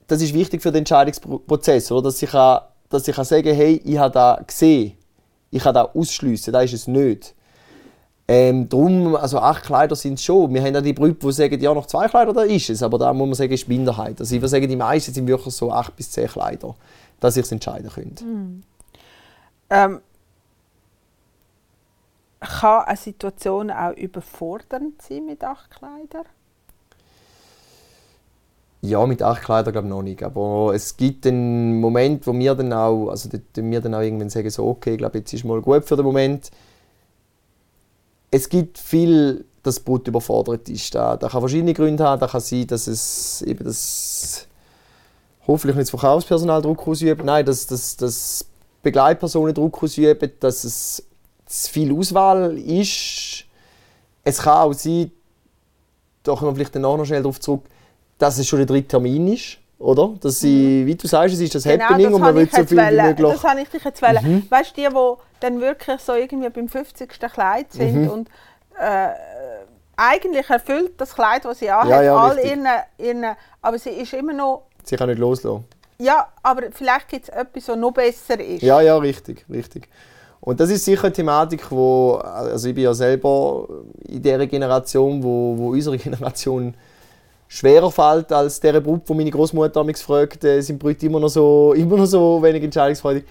[0.08, 2.04] das ist wichtig für den Entscheidungsprozess, oder?
[2.04, 4.94] Dass ich, kann, dass ich kann sagen hey, ich habe da gesehen,
[5.52, 7.36] ich kann da ausschliessen, da ist es nicht.
[8.36, 10.52] Ähm, drum, also acht Kleider sind es schon.
[10.52, 12.82] Wir haben auch die Brüder, die sagen, ja, noch zwei Kleider, da ist es.
[12.82, 14.20] Aber da muss man sagen, ist Minderheit.
[14.20, 16.74] Also ich würde sagen, die meisten sind wirklich so acht bis zehn Kleider,
[17.20, 18.24] dass ich es entscheiden könnte.
[19.70, 20.02] Ähm,
[22.40, 26.26] kann eine Situation auch überfordernd sein mit acht Kleidern?
[28.82, 30.24] Ja, mit acht Kleidern glaube ich noch nicht.
[30.24, 34.50] Aber es gibt einen Moment, wo wir dann auch, also wir dann auch irgendwann sagen,
[34.50, 36.50] so, okay, ich glaube, jetzt ist mal gut für den Moment.
[38.34, 40.96] Es gibt viel, dass das Brut überfordert ist.
[40.96, 42.20] Da, da kann verschiedene Gründe haben.
[42.20, 44.48] Da kann sein, dass es eben das
[45.46, 47.24] hoffentlich nicht das Verkaufspersonal Druck ausübt.
[47.24, 48.44] Nein, dass, dass, dass
[48.82, 51.06] Begleitpersonen Druck ausüben, dass es
[51.46, 53.46] zu viel Auswahl ist.
[54.24, 55.12] Es kann auch sein,
[56.24, 57.66] da kommen wir vielleicht noch schnell darauf zurück,
[58.18, 59.60] dass es schon der dritte Termin ist.
[59.84, 60.14] Oder?
[60.22, 62.82] Dass sie, wie du sagst, es ist das Happening und man will so viel wie
[62.82, 63.06] wollen.
[63.08, 63.32] möglich.
[63.34, 64.48] Das habe ich dich jetzt wollen.
[64.50, 67.10] Weißt du, die, die dann wirklich so irgendwie beim 50.
[67.34, 68.08] Kleid sind Mhm.
[68.10, 68.30] und
[68.80, 69.10] äh,
[69.98, 72.66] eigentlich erfüllt das Kleid, das sie anhat, Ja, ja, all ihren,
[72.98, 73.26] ihren,
[73.62, 75.66] aber sie ist immer noch, Sie kann nicht loslassen.
[76.00, 78.62] ja, aber vielleicht gibt es etwas, das noch besser ist.
[78.64, 79.88] Ja, ja, richtig, richtig.
[80.42, 83.68] Und das ist sicher eine Thematik, wo, also ich bin ja selber
[84.08, 86.74] in der Generation, wo, wo unsere Generation
[87.54, 91.30] schwerer fällt als der Brut, wo meine Großmutter damals fragt, äh, sind Brüder immer noch
[91.30, 93.26] so, immer noch so wenig entscheidungsfreudig.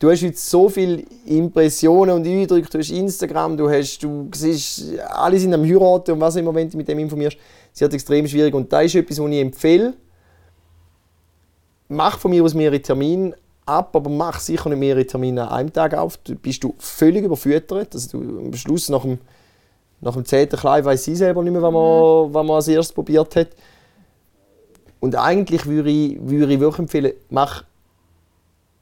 [0.00, 4.98] Du hast jetzt so viele Impressionen und Eindrücke, du hast Instagram, du, hast, du siehst,
[5.08, 7.36] alle sind am heiraten und was immer, wenn du mit dem informierst.
[7.72, 9.94] Es wird extrem schwierig und da ist etwas, was ich empfehle.
[11.86, 15.72] Mach von mir aus mehrere Termine ab, aber mach sicher nicht mehrere Termine an einem
[15.72, 16.16] Tag auf.
[16.16, 17.94] Du bist du völlig überfüttert.
[17.94, 19.18] Also du, am Schluss nach dem,
[20.02, 20.48] nach dem 10.
[20.50, 23.48] Kleid weiß sie selber nicht mehr, was man, was man als erstes probiert hat.
[25.00, 27.64] Und eigentlich würde ich, würde ich wirklich empfehlen, mach,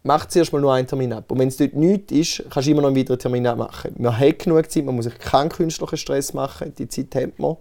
[0.03, 1.31] mach zuerst mal nur einen Termin ab.
[1.31, 3.95] Und wenn es dort nichts ist, kannst du immer noch einen weiteren Termin abmachen.
[3.99, 7.57] Man hat genug Zeit, man muss sich keinen künstlichen Stress machen, die Zeit hat man.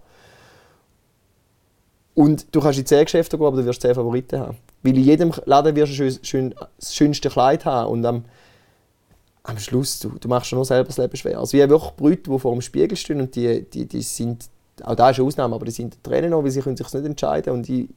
[2.16, 4.58] Und du kannst in 10 Geschäfte gehen, aber du wirst 10 Favoriten haben.
[4.84, 8.24] Weil in jedem Laden wirst du schön, schön, das schönste Kleid haben und am,
[9.44, 11.40] am Schluss, du, du machst dir nur selber das Leben schwer.
[11.40, 14.50] Also wie wirklich Brüder, die vor dem Spiegel stehen und die, die, die sind,
[14.84, 17.06] auch da ist eine Ausnahme, aber die sind Tränen noch, weil sie können sich nicht
[17.06, 17.90] entscheiden und die,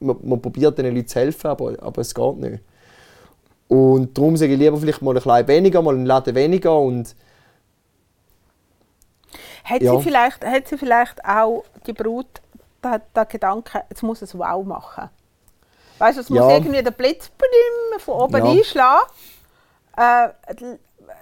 [0.00, 2.62] man, man probiert den Leuten zu helfen, aber, aber es geht nicht.
[3.68, 7.14] Und darum sage ich lieber vielleicht mal ein klein weniger, mal einen Laden weniger und
[9.64, 9.96] Hat, Ja.
[9.96, 12.26] sie vielleicht, hat sie vielleicht auch die Brut
[12.84, 15.08] den, den Gedanken, jetzt muss es wow machen?
[15.98, 16.50] Weißt du, es muss Ja.
[16.56, 17.30] irgendwie der Blitz
[17.98, 18.50] von oben Ja.
[18.52, 19.06] einschlagen.
[20.02, 20.76] Äh,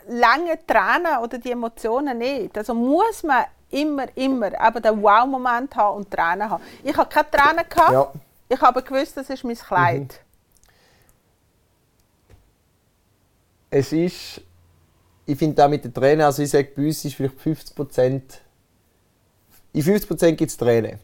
[0.09, 2.57] lange Tränen oder die Emotionen nicht.
[2.57, 6.63] Also muss man immer, immer eben den Wow-Moment haben und Tränen haben.
[6.83, 7.93] Ich habe keine Tränen gehabt.
[7.93, 8.13] ja.
[8.49, 10.21] Ich habe gewusst, das ist mein Kleid.
[13.71, 14.41] es ist,
[15.25, 18.41] ich finde auch mit den Tränen, also ich sage, bei uns ist vielleicht 50 Prozent,
[19.73, 20.99] in 50 Prozent gibt es Tränen.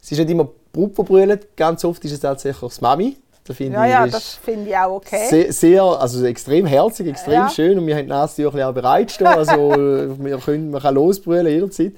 [0.00, 3.18] Es ist nicht immer Brut, die brüllt, ganz oft ist es tatsächlich das Mami.
[3.48, 5.26] Da finde Ja, ich, ja, das finde ich auch okay.
[5.30, 7.48] sehr, sehr, also extrem herzig, extrem Ja.
[7.48, 9.56] schön und wir haben die Nasentücher auch bereitstehen, also
[10.18, 11.92] wir können, man kann losbrüllen jederzeit.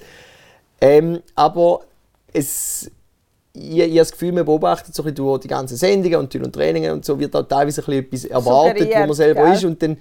[0.79, 1.81] Ähm, aber
[2.31, 2.89] es,
[3.53, 6.33] ich, ich habe das Gefühl, man beobachtet so ein bisschen durch die ganzen Sendungen und
[6.33, 9.15] durch die Trainingen und so, wird da teilweise ein bisschen etwas erwartet, wo man Suggeriert,
[9.15, 9.53] selber gell?
[9.53, 9.97] ist und dann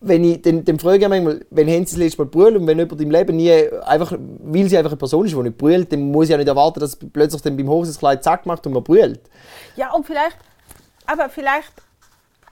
[0.00, 2.66] wenn ich, dann, dann frage ich manchmal, wenn haben sie das letzte Mal brüllt und
[2.66, 3.50] wenn jemand im Leben nie,
[3.84, 6.48] einfach, weil sie einfach eine Person ist, die nicht brüllt, dann muss ich ja nicht
[6.48, 9.20] erwarten, dass plötzlich dann beim Hosenkleid zack macht und man brüllt.
[9.76, 10.36] Ja, und vielleicht,
[11.06, 11.72] aber vielleicht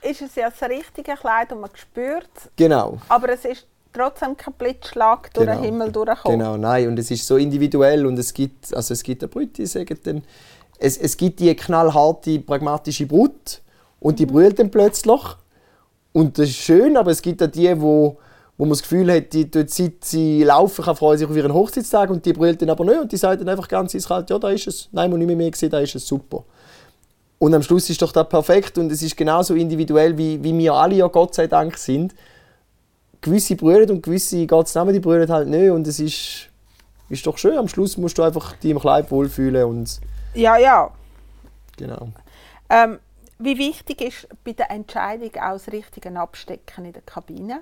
[0.03, 2.99] ist es ja das richtige Kleid und man spürt es, Genau.
[3.09, 5.59] aber es ist trotzdem kein Blitzschlag durch Genau.
[5.61, 6.38] den Himmel durchgekommen.
[6.38, 9.57] Genau, nein, und es ist so individuell und es gibt, also es gibt eine Brut,
[9.59, 10.22] die sagen dann,
[10.78, 13.61] es, es gibt die knallharte, pragmatische Brut
[14.01, 15.20] und die brüllt dann plötzlich
[16.14, 18.18] und das ist schön, aber es gibt auch die, wo,
[18.56, 21.52] wo man das Gefühl hat, die dort seit sie laufen kann, freuen sich auf ihren
[21.52, 24.38] Hochzeitstag und die brüllt dann aber nicht und die sagt dann einfach ganz eiskalt, ja,
[24.38, 26.44] da ist es, nein, muss nicht mehr, mehr sehen, da ist es super.
[27.40, 30.74] Und am Schluss ist doch das perfekt und es ist genauso individuell, wie, wie wir
[30.74, 32.14] alle ja Gott sei Dank sind.
[33.20, 36.48] Gewisse brüllen und gewisse geht es die brüllen halt nicht und es ist,
[37.08, 37.58] ist doch schön.
[37.58, 40.00] Am Schluss musst du einfach dich im Kleid wohlfühlen und
[40.34, 40.92] Ja, ja.
[41.76, 42.08] genau.
[42.70, 43.00] Ähm,
[43.39, 47.61] wie wichtig ist bei der Entscheidung auch das richtige Abstecken in der Kabine?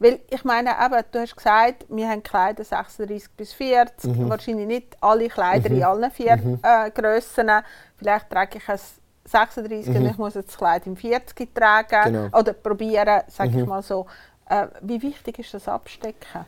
[0.00, 4.28] Weil ich meine, eben, du hast gesagt, wir haben Kleider 36 bis 40, Mhm.
[4.28, 7.50] wahrscheinlich nicht alle Kleider in allen vier äh, Grössen.
[7.96, 8.78] Vielleicht trage ich ein
[9.24, 12.16] 36 und ich muss jetzt das Kleid im 40 tragen Mhm.
[12.24, 12.38] Genau.
[12.38, 14.06] oder probieren, sage ich mal so.
[14.48, 16.44] Äh, wie wichtig ist das Abstecken?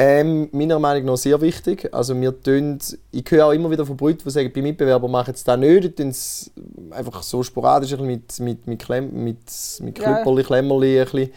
[0.00, 1.92] Ähm, meiner Meinung nach sehr wichtig.
[1.92, 2.78] Also wir tun,
[3.10, 5.82] ich höre auch immer wieder von Brüdern, die sagen, bei Mitbewerbern machen es das nicht.
[5.82, 6.52] Die tun es
[6.92, 9.38] einfach so sporadisch mit, mit, mit, Klemm, mit,
[9.80, 10.14] mit Ja.
[10.14, 11.00] Klüpperli, Klemmerli.
[11.00, 11.30] Ein bisschen.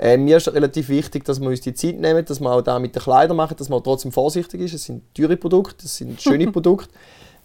[0.00, 2.80] Ähm, mir ist relativ wichtig, dass wir uns die Zeit nehmen, dass wir auch da
[2.80, 4.74] mit den Kleidern machen, dass man trotzdem vorsichtig ist.
[4.74, 6.92] Es sind teure Produkte, es sind schöne Produkte.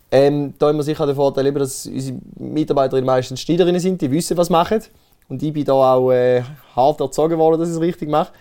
[0.09, 4.09] Ähm, da haben wir sicher den Vorteil, eben, dass unsere Mitarbeiterinnen meistens Schneiderinnen sind, die
[4.09, 4.81] wissen, was sie machen.
[5.29, 6.41] Und ich bin da auch äh,
[6.75, 8.31] hart erzogen worden, dass ich es richtig mache.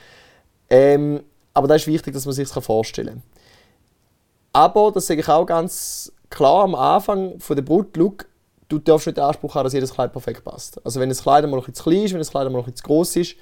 [0.71, 1.21] Ähm,
[1.57, 3.23] aber da ist wichtig, dass man sich das vorstellen kann.
[4.53, 8.27] Aber, das sage ich auch ganz klar am Anfang von der Brut, look,
[8.69, 10.85] du darfst nicht den Anspruch haben, dass jedes Kleid perfekt passt.
[10.85, 12.83] Also wenn das Kleid mal ein zu klein ist, wenn das Kleid mal ein zu
[12.85, 13.37] groß ist,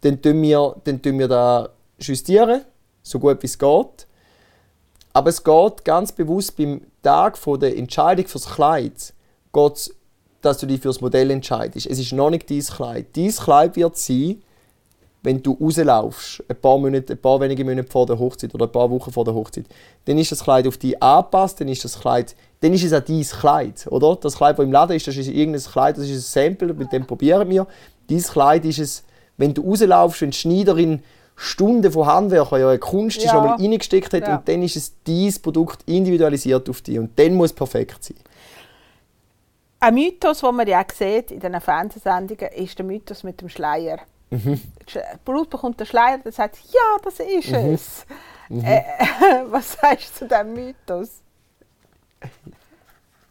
[0.00, 1.68] dann tun wir, dann tun wir da
[1.98, 2.62] justieren,
[3.02, 4.06] so gut wie es geht.
[5.12, 9.12] Aber es geht ganz bewusst beim Tag von der Entscheidung fürs Kleid,
[9.52, 9.94] geht's,
[10.40, 11.88] dass du dich fürs Modell entscheidest.
[11.88, 13.14] Es ist noch nicht dein Kleid.
[13.14, 14.42] Dein Kleid wird sein,
[15.24, 18.72] wenn du rauslaufst, ein paar, Monate, ein paar wenige Monate vor der Hochzeit oder ein
[18.72, 19.64] paar Wochen vor der Hochzeit,
[20.04, 23.00] dann ist das Kleid auf dich angepasst, dann ist das Kleid, dann ist es auch
[23.00, 24.16] dein Kleid, oder?
[24.16, 26.92] Das Kleid, das im Laden ist, das ist irgendein Kleid, das ist ein Sample, mit
[26.92, 27.66] dem probieren wir.
[28.08, 29.04] Dein Kleid ist es,
[29.38, 31.02] wenn du rauslaufst, wenn die Schneiderin
[31.36, 33.34] Stunden von Handwerk, ja eine Kunst ist, Ja.
[33.34, 34.36] nochmal reingesteckt hat Ja.
[34.36, 38.16] und dann ist es dein Produkt individualisiert auf dich und dann muss es perfekt sein.
[39.80, 43.48] Ein Mythos, den man ja auch sieht in diesen Fernsehsendungen, ist der Mythos mit dem
[43.48, 43.98] Schleier.
[44.34, 44.60] Mhm.
[44.88, 47.74] Die Brut bekommt den Schleier und sagt, ja, das ist Mhm.
[47.74, 48.06] es.
[48.50, 48.82] Äh,
[49.50, 51.08] was sagst du zu diesem Mythos?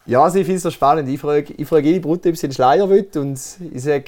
[0.06, 1.08] Ja, also ich finde es so spannend.
[1.10, 3.40] Ich frage, ich frage jede Brut, ob sie einen Schleier will und
[3.74, 4.06] ich sage,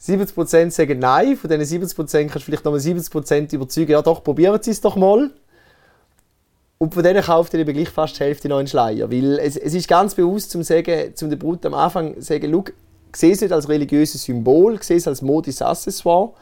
[0.00, 1.36] 70% sagen nein.
[1.36, 4.96] Von diesen 70% kannst du vielleicht nochmal 70% überzeugen, ja doch, probieren Sie es doch
[4.96, 5.30] mal.
[6.78, 9.10] Und von denen kauft ihr eben gleich fast die Hälfte noch einen Schleier.
[9.10, 12.50] Weil es, es ist ganz bewusst, zum sagen, zum der Brut am Anfang zu sagen,
[13.14, 16.32] sehe es nicht als religiöses Symbol, sehe es als modisches Accessoire.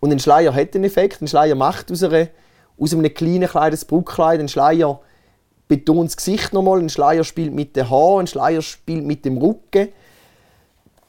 [0.00, 1.20] Und ein Schleier hat einen Effekt.
[1.20, 2.28] Ein Schleier macht aus, einer,
[2.78, 4.40] aus einem kleinen Kleid ein Brutkleid.
[4.40, 5.00] Ein Schleier
[5.68, 6.80] betont das Gesicht nochmal.
[6.80, 8.20] Ein Schleier spielt mit den Haaren.
[8.20, 9.88] Ein Schleier spielt mit dem Rücken.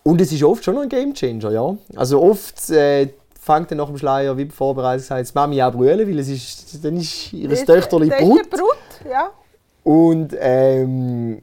[0.04, 1.78] Und es ist oft schon ein Gamechanger, ja.
[1.96, 3.10] Also oft äh,
[3.40, 6.84] fängt dann nach dem Schleier, wie vorbereitet gesagt, das Mami auch brüllen, weil es ist,
[6.84, 8.50] dann ist ihr Töchterli Brut.
[8.50, 9.30] Brut, ja.
[9.84, 11.42] Und ähm,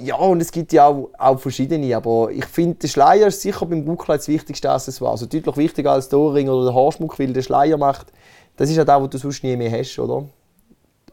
[0.00, 3.66] ja, und es gibt ja auch, auch verschiedene, aber ich finde, der Schleier ist sicher
[3.66, 5.12] beim Brautkleid das wichtigste Accessoire.
[5.12, 8.12] Also deutlich wichtiger als der Ohrring oder der Haarschmuck, weil der Schleier macht,
[8.56, 10.24] das ist ja das, was du sonst nie mehr hast, oder?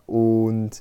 [0.05, 0.71] Und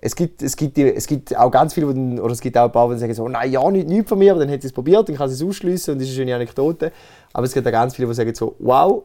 [0.00, 2.72] es gibt, es gibt, es gibt auch ganz viele, die, oder es gibt auch ein
[2.72, 4.72] paar, die sagen so, nein, ja, nicht, nicht von mir, aber dann hat sie es
[4.72, 6.92] probiert, dann kann sie es ausschließen und das ist eine schöne Anekdote.
[7.32, 9.04] Aber es gibt auch ganz viele, die sagen so, wow,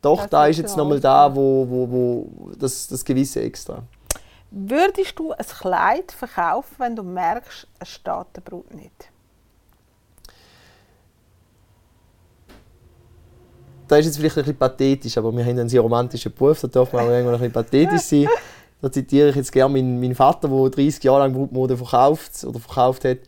[0.00, 3.82] doch, Das da ist jetzt nochmal da, wo, wo, wo das, das gewisse Extra.
[4.50, 9.10] Würdest du ein Kleid verkaufen, wenn du merkst, es steht der Brut nicht?
[13.86, 16.68] Das ist jetzt vielleicht ein bisschen pathetisch, aber wir haben einen sehr romantischen Beruf, da
[16.68, 18.28] darf man auch irgendwann ein bisschen pathetisch sein.
[18.80, 22.60] Da zitiere ich jetzt gerne meinen, meinen Vater, der 30 Jahre lang Brutmode verkauft oder
[22.60, 23.18] verkauft hat.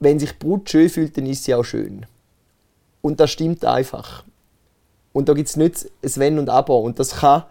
[0.00, 2.06] Wenn sich Brut schön fühlt, dann ist sie auch schön.
[3.00, 4.24] Und das stimmt einfach.
[5.12, 6.80] Und da gibt es nicht ein Wenn und Aber.
[6.80, 7.44] Und das kann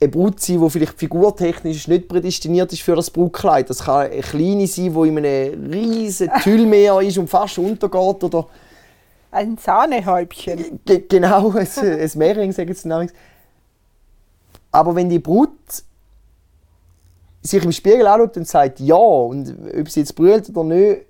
[0.00, 3.68] eine Brut sein, die vielleicht figurtechnisch nicht prädestiniert ist für das Brutkleid.
[3.68, 8.24] Das kann eine kleine sein, die in einem riesen Tüllmeer ist und fast untergeht.
[8.24, 8.46] Oder
[9.30, 10.80] Ein Sahnehäubchen.
[10.84, 13.12] Ge genau, ein, ein Mehring, sagen sie namens.
[14.72, 15.50] Aber wenn die Brut
[17.42, 21.02] sich im Spiegel anschaut und sagt ja, und ob sie jetzt brüllt oder nicht,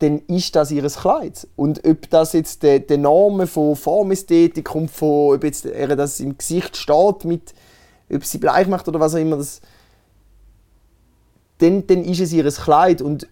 [0.00, 1.46] dann ist das ihr Kleid.
[1.56, 6.20] Und ob das jetzt die, die Normen von Formästhetik und von, ob jetzt ihr das
[6.20, 7.52] im Gesicht steht, mit,
[8.12, 9.60] ob sie bleich macht oder was auch immer, das,
[11.58, 13.02] dann, dann ist es ihr Kleid.
[13.02, 13.26] Und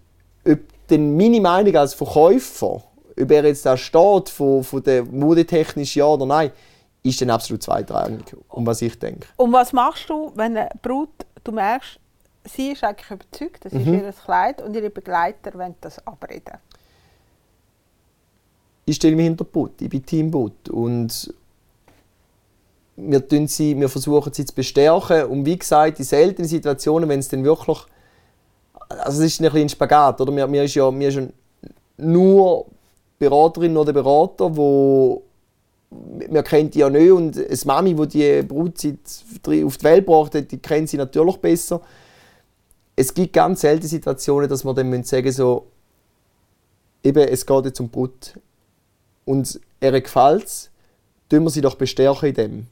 [0.47, 0.59] ob
[0.89, 2.83] dann meine Meinung als Verkäufer,
[3.21, 6.51] ob er jetzt da steht, von, von der modetechnisch ja oder nein,
[7.03, 9.29] ist dann absolut zweitrangig, um was ich denke.
[9.37, 11.11] Und was machst du, wenn eine Brut,
[11.45, 12.01] du merkst,
[12.45, 16.59] sie ist eigentlich überzeugt, das ist ihr Kleid und ihre Begleiter wollen das abreden?
[18.87, 21.35] ich stelle mich hinter Boot, ich bin Team Boot und
[22.97, 27.29] wir, sie, wir versuchen sie zu bestärken und wie gesagt, in seltenen Situationen, wenn es
[27.29, 27.79] dann wirklich,
[28.89, 30.33] also es ist ein bisschen ein Spagat, oder?
[30.33, 31.21] Mir, mir ist ja, mir ist
[31.99, 32.67] nur
[33.19, 35.23] Beraterin oder Berater, wo
[36.31, 38.99] man kennt die ja nicht und eine Mami, die die Brutzeit
[39.65, 41.81] auf die Welt gebracht hat, die kennt sie natürlich besser.
[42.97, 45.67] Es gibt ganz seltene Situationen, dass man dann sagen so,
[47.03, 48.39] eben, es geht jetzt um Brut
[49.25, 50.71] und er gefällt es,
[51.31, 52.67] wir sie doch bestärken in dem.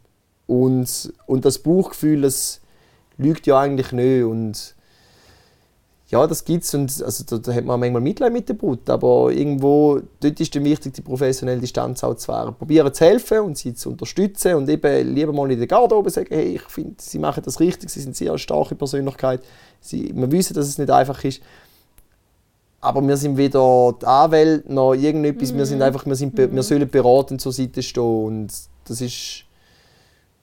[0.47, 2.61] Und, und das Bauchgefühl, das
[3.17, 4.25] lügt ja eigentlich nicht.
[4.25, 4.75] Und
[6.09, 6.75] ja, das gibt es.
[6.75, 8.89] Und also, da, da hat man manchmal Mitleid mit der Brut.
[8.91, 12.55] Aber irgendwo, dort ist dann wichtig, die professionelle Distanz auch zu wahren.
[12.55, 14.55] Probieren zu helfen und sie zu unterstützen.
[14.55, 17.91] Und eben lieber mal in der Garderobe sagen, hey, ich finde, sie machen das richtig,
[17.91, 19.43] sie sind sehr eine starke Persönlichkeit.
[19.81, 21.43] Sie, wir wissen, dass es nicht einfach ist.
[22.81, 25.55] Aber wir sind weder die Anwälte noch irgendetwas.
[25.55, 28.25] Wir sind einfach, wir, sind, wir sollen beratend zur Seite stehen.
[28.25, 28.53] Und
[28.85, 29.45] das ist,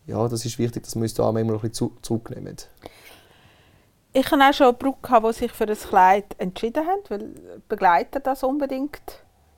[0.08, 2.58] ja, das ist wichtig, dass wir uns da auch manchmal ein bisschen zu, zurücknehmen.
[4.14, 7.30] Ich hatte auch schon Brut, gehabt, die sich für das Kleid entschieden haben, weil
[7.70, 9.02] Begleiter das unbedingt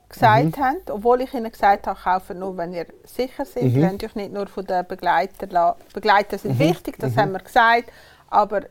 [0.09, 0.77] gesagt haben.
[0.89, 3.63] Obwohl ich ihnen gesagt habe, kaufen nur, wenn ihr sicher seid.
[3.63, 3.81] Mhm.
[3.81, 5.79] Lasst euch nicht nur von den Begleitern lassen.
[5.93, 7.91] Begleiter sind wichtig, das haben wir gesagt.
[8.29, 8.61] Aber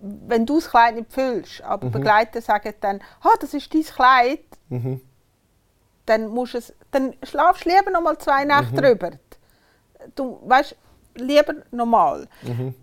[0.00, 4.40] wenn du das Kleid nicht fühlst, aber Begleiter sagen dann, ah, das ist dein Kleid,
[4.68, 5.00] Mhm.
[6.06, 9.10] dann, musst es, dann schlafst du lieber noch mal zwei Nächte drüber.
[10.14, 10.74] Du weißt,
[11.14, 12.26] lieber normal.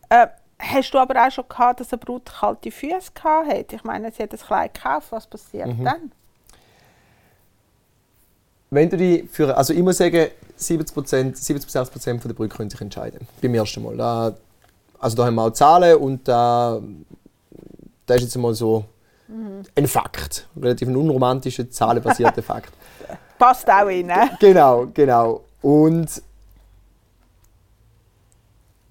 [0.10, 0.28] Äh,
[0.60, 3.76] hast du aber auch schon gehabt, dass eine Brut kalte Füße hatte?
[3.76, 6.12] Ich meine, sie hat das Kleid gekauft, was passiert dann?
[8.70, 10.28] Wenn du die für, also ich muss sagen,
[10.58, 13.28] 70%, 70 bis 80 Prozent der Brüder können sich entscheiden.
[13.42, 13.98] Beim ersten Mal.
[13.98, 14.34] Da,
[15.00, 16.80] also da haben wir auch Zahlen und da,
[18.06, 18.86] da ist jetzt mal so
[19.76, 20.48] ein Fakt.
[20.56, 22.72] Relativ ein unromantischer, zahlenbasierter Fakt.
[23.38, 24.06] Passt auch rein.
[24.06, 24.30] ne?
[24.40, 25.42] Genau, genau.
[25.62, 26.22] Und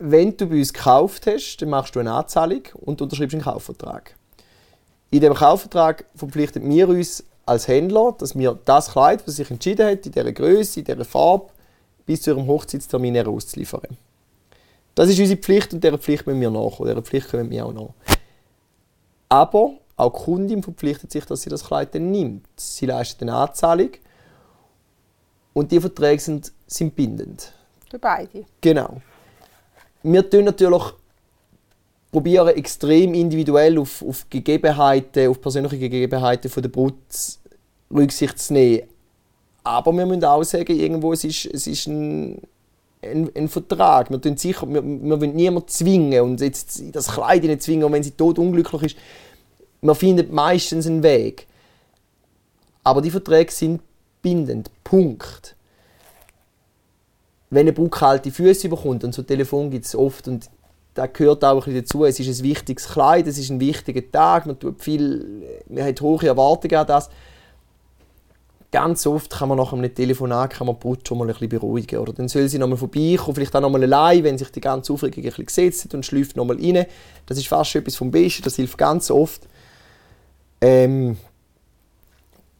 [0.00, 4.16] wenn du bei uns gekauft hast, dann machst du eine Anzahlung und unterschreibst einen Kaufvertrag.
[5.10, 9.86] In dem Kaufvertrag verpflichtet wir uns als Händler, dass wir das Kleid, das sich entschieden
[9.86, 11.50] hat, in dieser Größe, in dieser Farbe,
[12.06, 13.98] bis zu ihrem Hochzeitstermin auszuliefern.
[14.94, 16.88] Das ist unsere Pflicht und dieser Pflicht müssen wir nachkommen.
[16.88, 18.16] Dieser Pflicht können wir auch nach.
[19.28, 22.46] Aber auch die Kundin verpflichtet sich, dass sie das Kleid dann nimmt.
[22.56, 23.90] Sie leistet eine Anzahlung
[25.52, 27.52] und die Verträge sind, sind bindend.
[27.90, 28.44] Für beide.
[28.60, 29.02] Genau.
[30.02, 30.82] Wir tun natürlich
[32.10, 36.94] probieren extrem individuell auf, auf Gegebenheiten, auf persönliche Gegebenheiten von der Brut
[37.92, 38.88] Rücksicht zu nehmen.
[39.62, 42.40] Aber wir müssen auch sagen, irgendwo es ist es ist ein,
[43.02, 44.10] ein, ein Vertrag.
[44.10, 48.02] Wir, sicher, wir, wir wollen niemanden zwingen und jetzt das Kleid nicht zwingen, und wenn
[48.02, 48.96] sie tot unglücklich ist.
[49.82, 51.46] Man findet meistens einen Weg.
[52.84, 53.80] Aber die Verträge sind
[54.22, 54.70] bindend.
[54.84, 55.56] Punkt.
[57.50, 60.48] Wenn eine Brut kalte Füße bekommt, und so Telefon gibt es oft, und
[60.94, 64.08] da gehört auch ein bisschen dazu, es ist ein wichtiges Kleid, es ist ein wichtiger
[64.10, 67.10] Tag, man, tut viel, man hat hohe Erwartungen an das.
[68.72, 71.98] Ganz oft kann man nach einem Telefonat kann man Brut schon mal ein bisschen beruhigen.
[71.98, 74.60] Oder dann soll sie noch mal vorbeikommen, vielleicht auch noch mal allein, wenn sich die
[74.60, 76.86] ganze Aufregung ein bisschen gesetzt hat und schläft noch mal rein.
[77.26, 79.48] Das ist fast etwas vom Besten, das hilft ganz oft.
[80.60, 81.16] Ähm,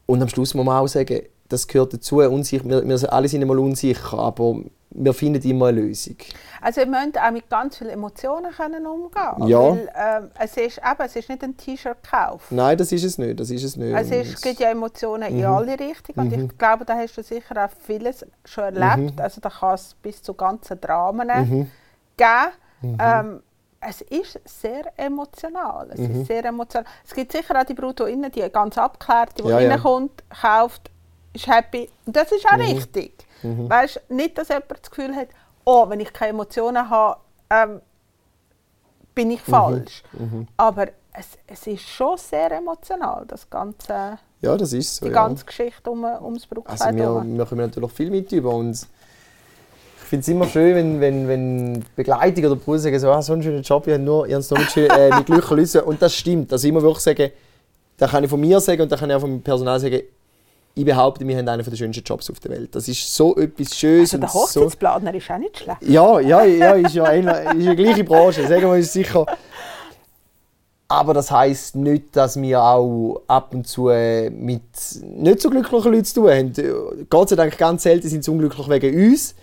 [0.05, 1.21] und am Schluss muss man auch sagen,
[1.51, 2.17] das gehört dazu.
[2.17, 4.57] Unsicher, wir, wir alle sind einmal unsicher, aber
[4.93, 6.17] wir finden immer eine Lösung.
[6.61, 9.59] Also ihr müsst auch mit ganz vielen Emotionen können umgehen Ja.
[9.59, 12.51] Weil, ähm, es, ist, eben, es ist nicht ein T-Shirt-Kauf.
[12.51, 13.39] Nein, das ist es nicht.
[13.39, 13.95] Das ist es nicht.
[13.95, 15.45] Also es gibt ja Emotionen in Mhm.
[15.45, 16.27] alle Richtungen.
[16.33, 19.15] Und ich glaube, da hast du sicher auch vieles schon erlebt.
[19.15, 19.21] Mhm.
[19.21, 21.69] Also da kann es bis zu ganzen Dramen
[22.17, 22.51] geben.
[22.99, 23.41] Ähm,
[23.79, 25.89] es ist sehr emotional.
[25.91, 26.21] Es Mhm.
[26.21, 26.85] ist sehr emotional.
[27.07, 29.69] Es gibt sicher auch die Brut, die innen, die ganz abgeklärt, die Ja, ja.
[29.71, 30.90] reinkommt, kauft,
[31.33, 31.89] ist happy.
[32.05, 32.61] Das ist auch Mhm.
[32.61, 33.25] richtig.
[33.43, 35.29] Weißt, nicht, dass jemand das Gefühl hat,
[35.65, 37.19] oh, wenn ich keine Emotionen habe,
[37.49, 37.81] ähm,
[39.15, 39.33] bin Mhm.
[39.33, 40.03] ich falsch.
[40.57, 45.05] Aber es, es ist schon sehr emotional, das ganze, ja, das ist so.
[45.05, 45.27] die ja.
[45.27, 46.81] ganze Geschichte um, ums Brautkleid.
[46.81, 50.99] Also wir, wir kommen natürlich viel mit über und ich finde es immer schön, wenn,
[51.01, 54.27] wenn, wenn Begleitung oder Brüder sagen, so, ah, so einen schönen Job, ich habe nur,
[54.27, 55.81] noch nicht schön, äh, mit Glück lösen.
[55.81, 56.51] Und das stimmt.
[56.51, 57.31] Also immer wirklich sagen,
[57.97, 60.01] da kann ich von mir sagen und da kann ich auch vom Personal sagen,
[60.73, 62.73] ich behaupte, wir haben einen der schönsten Jobs auf der Welt.
[62.75, 64.13] Das ist so etwas Schönes.
[64.13, 65.81] also der und so, Hochzeitsplaner ist auch nicht schlecht.
[65.81, 69.25] ja, ja, ja, ist ja eine, ist ja gleiche Branche, sagen wir uns sicher.
[70.87, 74.61] Aber das heißt nicht, dass wir auch ab und zu äh, mit
[75.01, 76.53] nicht so glücklichen Leuten zu tun haben.
[77.09, 79.35] Gott sei Dank ganz selten sind sie unglücklich wegen uns.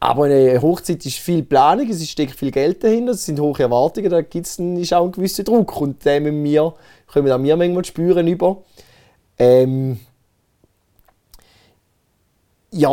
[0.00, 4.10] Aber eine Hochzeit ist viel Planung, es steckt viel Geld dahinter, es sind hohe Erwartungen,
[4.10, 6.74] da gibt's dann ist auch ein gewisser Druck und den wir,
[7.12, 8.58] können auch wir manchmal spüren über.
[9.38, 9.98] Ähm,
[12.70, 12.90] ja,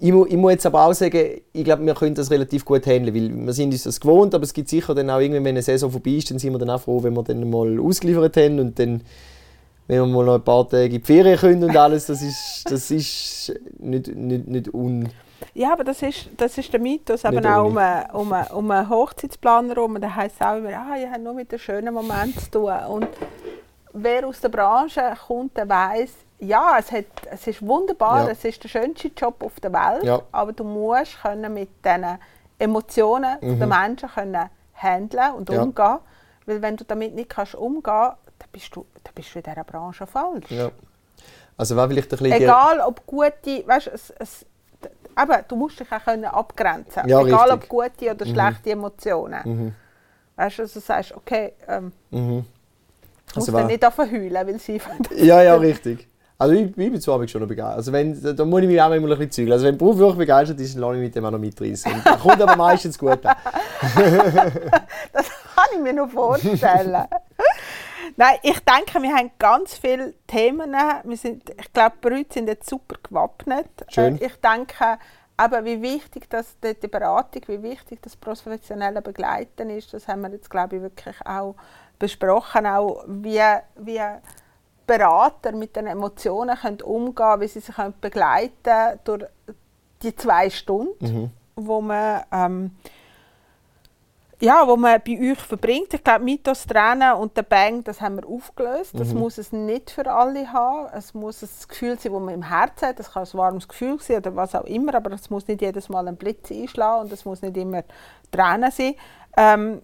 [0.00, 2.86] ich, mu, ich muss jetzt aber auch sagen, ich glaube, wir können das relativ gut
[2.86, 5.54] handeln, weil wir sind uns das gewohnt, aber es gibt sicher dann auch irgendwann, wenn
[5.54, 8.36] eine Saison vorbei ist, dann sind wir dann auch froh, wenn wir dann mal ausgeliefert
[8.36, 9.00] haben und dann,
[9.86, 12.64] wenn wir mal noch ein paar Tage in die Ferien können und alles, das ist,
[12.70, 15.08] das ist nicht, nicht, nicht un...
[15.54, 18.70] Ja, aber das ist, das ist der Mythos eben auch um, einen- um, einen- um
[18.70, 20.00] einen Hochzeitsplaner herum.
[20.00, 22.72] Da heisst es auch immer, ah, ich habe nur mit den schönen Momenten zu tun.
[22.88, 23.08] Und
[23.94, 28.30] wer aus der Branche kommt, der weiss, ja, es, hat, es ist wunderbar, Ja.
[28.32, 30.20] es ist der schönste Job auf der Welt, Ja.
[30.32, 32.18] aber du musst können mit diesen
[32.58, 35.54] Emotionen der Menschen können handeln und Mhm.
[35.54, 35.62] Ja.
[35.62, 35.98] umgehen.
[36.46, 39.44] Weil wenn du damit nicht kannst umgehen kannst, dann bist du, dann bist du in
[39.44, 40.50] dieser Branche falsch.
[40.50, 40.70] Ja.
[41.56, 42.32] Also war vielleicht ein bisschen...
[42.32, 44.44] Egal ob gute, weißt, es, es,
[45.18, 47.52] eben, du musst dich auch können abgrenzen Ja, Egal richtig.
[47.52, 49.74] ob gute oder schlechte Emotionen.
[50.36, 52.44] Weißt du, also du sagst, okay, ähm, Mhm.
[53.36, 54.80] Also war- nicht anfangen heulen, weil sie
[55.16, 56.08] Ja, ja, richtig.
[56.36, 57.76] Also ich, ich bin Abend schon noch begeistert.
[57.76, 59.52] Also wenn, da muss ich mich auch manchmal ein bisschen zügeln.
[59.52, 61.92] Also wenn Beruf wirklich begeistert ist, dann lasse ich mit dem auch noch mitreißen.
[62.20, 63.36] Kommt aber meistens gut an.
[65.12, 67.04] Das kann ich mir noch vorstellen.
[68.16, 70.72] Nein, ich denke, wir haben ganz viele Themen.
[71.04, 73.66] Wir sind, ich glaube, die Brüder sind jetzt super gewappnet.
[73.88, 74.20] Schön.
[74.20, 74.98] Äh, Ich denke,
[75.36, 80.20] aber wie wichtig das, die, die Beratung, wie wichtig das professionelle Begleiten ist, das haben
[80.22, 81.54] wir jetzt, glaube ich, wirklich auch
[81.98, 82.66] besprochen.
[82.66, 83.40] Auch wie,
[83.76, 84.00] wie
[84.86, 89.24] Berater mit den Emotionen können umgehen können, wie sie sich können begleiten können durch
[90.02, 92.22] die zwei Stunden, wo man...
[92.32, 92.70] Ähm,
[94.40, 95.94] ja, wo man bei euch verbringt.
[95.94, 98.92] Ich glaube, Mythos Tränen und der Bang, das haben wir aufgelöst.
[98.98, 100.88] Das muss es nicht für alle haben.
[100.92, 102.98] Es muss ein Gefühl sein, das man im Herzen hat.
[102.98, 105.88] Das kann ein warmes Gefühl sein oder was auch immer, aber es muss nicht jedes
[105.88, 107.84] Mal ein Blitz einschlagen und es muss nicht immer
[108.30, 108.96] Tränen sein.
[109.36, 109.82] Ähm,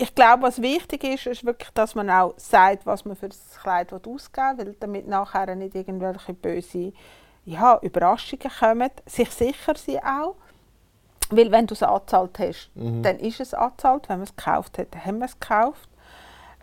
[0.00, 3.58] ich glaube, was wichtig ist, ist wirklich, dass man auch sagt, was man für das
[3.60, 6.94] Kleid ausgeben will, weil damit nachher nicht irgendwelche böse
[7.44, 8.90] ja, Überraschungen kommen.
[9.04, 10.36] Sich sicher sein auch.
[11.28, 14.08] Weil wenn du es angezahlt hast, dann ist es angezahlt.
[14.08, 15.88] Wenn man es gekauft hat, dann haben wir es gekauft.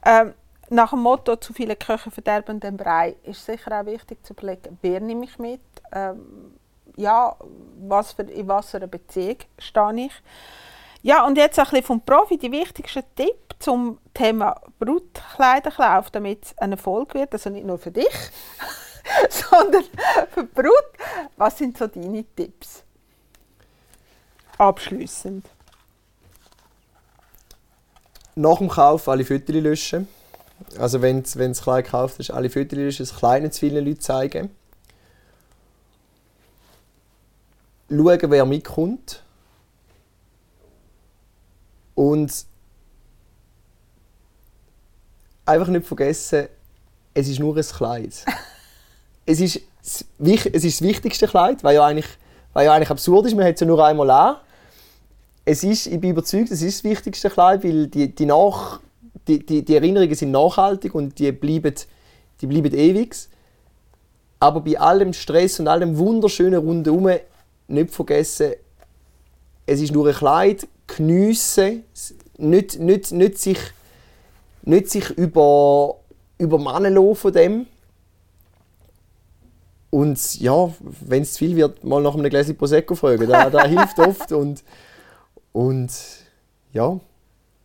[0.04, 0.34] Ähm,
[0.70, 4.80] nach dem Motto «Zu viele Köche verderben den Brei» ist sicher auch wichtig zu überlegen,
[4.82, 5.62] wer nehme ich mit.
[5.92, 6.56] Ähm,
[6.96, 7.36] ja,
[7.88, 10.24] was für, in was für einer Beziehung stehe ich.
[11.08, 16.58] Ja, und jetzt ein bisschen vom Profi die wichtigsten Tipp zum Thema Brutkleiderkauf, damit es
[16.58, 18.14] ein Erfolg wird, also nicht nur für dich,
[19.30, 19.86] sondern
[20.34, 20.68] für die Brut.
[21.38, 22.84] Was sind so deine Tipps?
[24.58, 25.46] Abschließend.
[28.36, 30.10] Nach dem Kauf alle Fotos löschen.
[30.78, 33.86] Also wenn du das Kleid gekauft hast, alle Fotos löschen, das Kleid nicht zu vielen
[33.86, 34.50] Leuten zeigen.
[37.90, 39.24] Schauen, wer mitkommt.
[41.98, 42.46] Und
[45.46, 46.48] einfach nicht vergessen,
[47.16, 48.24] es ist nur ein Kleid.
[49.26, 50.04] es, ist, es
[50.64, 52.06] ist das wichtigste Kleid, weil ja eigentlich,
[52.54, 54.36] weil ja eigentlich absurd ist, man hat es ja nur einmal an.
[55.44, 58.80] Es ist, ich bin überzeugt, es ist das wichtigste Kleid, weil die, die, Nach,
[59.28, 61.74] die, die, die Erinnerungen sind nachhaltig und die bleiben,
[62.42, 63.16] die bleiben ewig.
[64.40, 67.10] Aber bei allem Stress und allem wunderschönen rundherum
[67.68, 68.54] nicht vergessen,
[69.66, 71.84] es ist nur ein Kleid, geniessen,
[72.38, 73.60] nicht, nicht, nicht sich
[74.68, 75.96] nicht sich über,
[76.38, 77.66] übermannen lassen von dem.
[79.90, 80.70] Und ja,
[81.02, 83.28] wenn es zu viel wird, mal nach einem Gläschen Prosecco fragen.
[83.28, 84.32] Das, das hilft oft.
[84.34, 84.64] Und,
[85.54, 85.90] und
[86.74, 87.00] ja,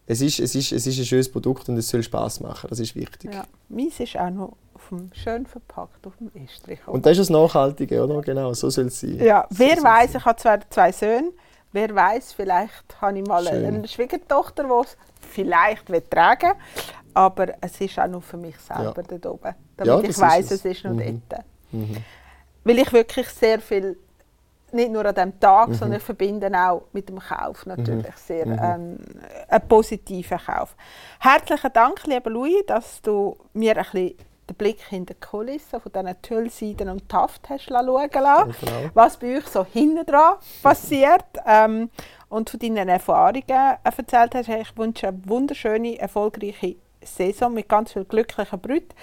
[0.07, 2.69] es ist, es, ist, es ist ein schönes Produkt und es soll Spaß machen.
[2.71, 3.35] Das ist wichtig.
[3.35, 6.79] Ja, meins ist auch noch auf dem, schön verpackt auf dem Estrich.
[6.87, 8.21] Und das ist das Nachhaltige, oder?
[8.21, 9.19] Genau, so soll es sein.
[9.19, 11.33] Ja, wer so weiß, ich habe zwar zwei Söhne,
[11.73, 13.65] wer weiß, vielleicht habe ich mal Schön.
[13.65, 16.83] eine Schwiegertochter, die es vielleicht tragen will.
[17.15, 19.19] Aber es ist auch nur für mich selber ja.
[19.19, 20.53] dort oben, damit ja, ich weiß, es.
[20.53, 21.23] es ist noch mhm.
[21.29, 21.45] dort.
[21.73, 21.97] Mhm.
[22.65, 23.99] Weil ich wirklich sehr viel,
[24.73, 25.75] nicht nur an diesem Tag, mhm.
[25.75, 28.13] sondern ich verbinde auch mit dem Kauf natürlich mhm.
[28.17, 28.59] sehr mhm.
[28.63, 28.99] ähm,
[29.49, 30.75] einen positiven Kauf.
[31.19, 34.15] Herzlichen Dank, lieber Louis, dass du mir ein bisschen
[34.53, 38.91] den Blick hinter die Kulissen von diesen Tüllseiden und Taft hast schauen lassen, genau.
[38.95, 41.91] was bei euch so hinten dran passiert ähm,
[42.29, 43.45] und von deinen Erfahrungen
[43.83, 44.49] erzählt hast.
[44.49, 48.95] Ich wünsche eine wunderschöne, erfolgreiche Saison mit ganz viel glücklichen Brüten.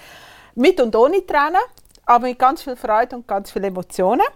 [0.54, 1.60] Mit und ohne Tränen,
[2.06, 4.26] aber mit ganz viel Freude und ganz vielen Emotionen.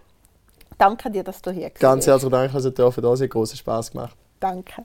[0.78, 1.80] Danke dir, dass du hier bist.
[1.80, 4.16] Ganz herzlichen Dank, dass ihr da Es hat großen Spaß gemacht.
[4.40, 4.84] Danke.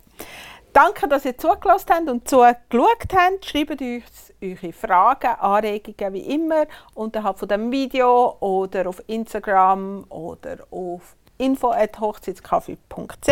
[0.71, 3.45] Danke, dass ihr zugelassen habt und zugeschaut habt.
[3.45, 10.57] Schreibt uns eure Fragen, Anregungen wie immer unterhalb von dem Video oder auf Instagram oder
[10.69, 13.29] auf info.hochzeitskaffee.ch.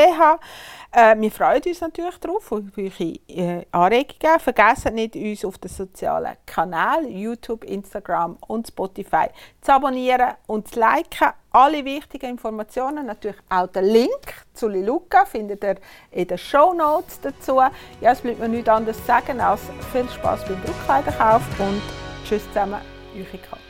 [0.91, 4.39] Äh, wir freuen uns natürlich darauf, auf eure äh, Anregungen.
[4.39, 9.28] Vergesst nicht, uns auf den sozialen Kanälen YouTube, Instagram und Spotify
[9.62, 11.34] zu abonnieren und zu liken.
[11.51, 15.76] Alle wichtigen Informationen, natürlich auch den Link zu Liluka, findet ihr
[16.12, 17.62] in den Show Notes dazu.
[17.99, 21.82] Ja, es bleibt mir nichts anderes zu sagen als viel Spaß beim Brautkleiderkauf und
[22.26, 22.80] tschüss zusammen,
[23.16, 23.66] eure Kathi.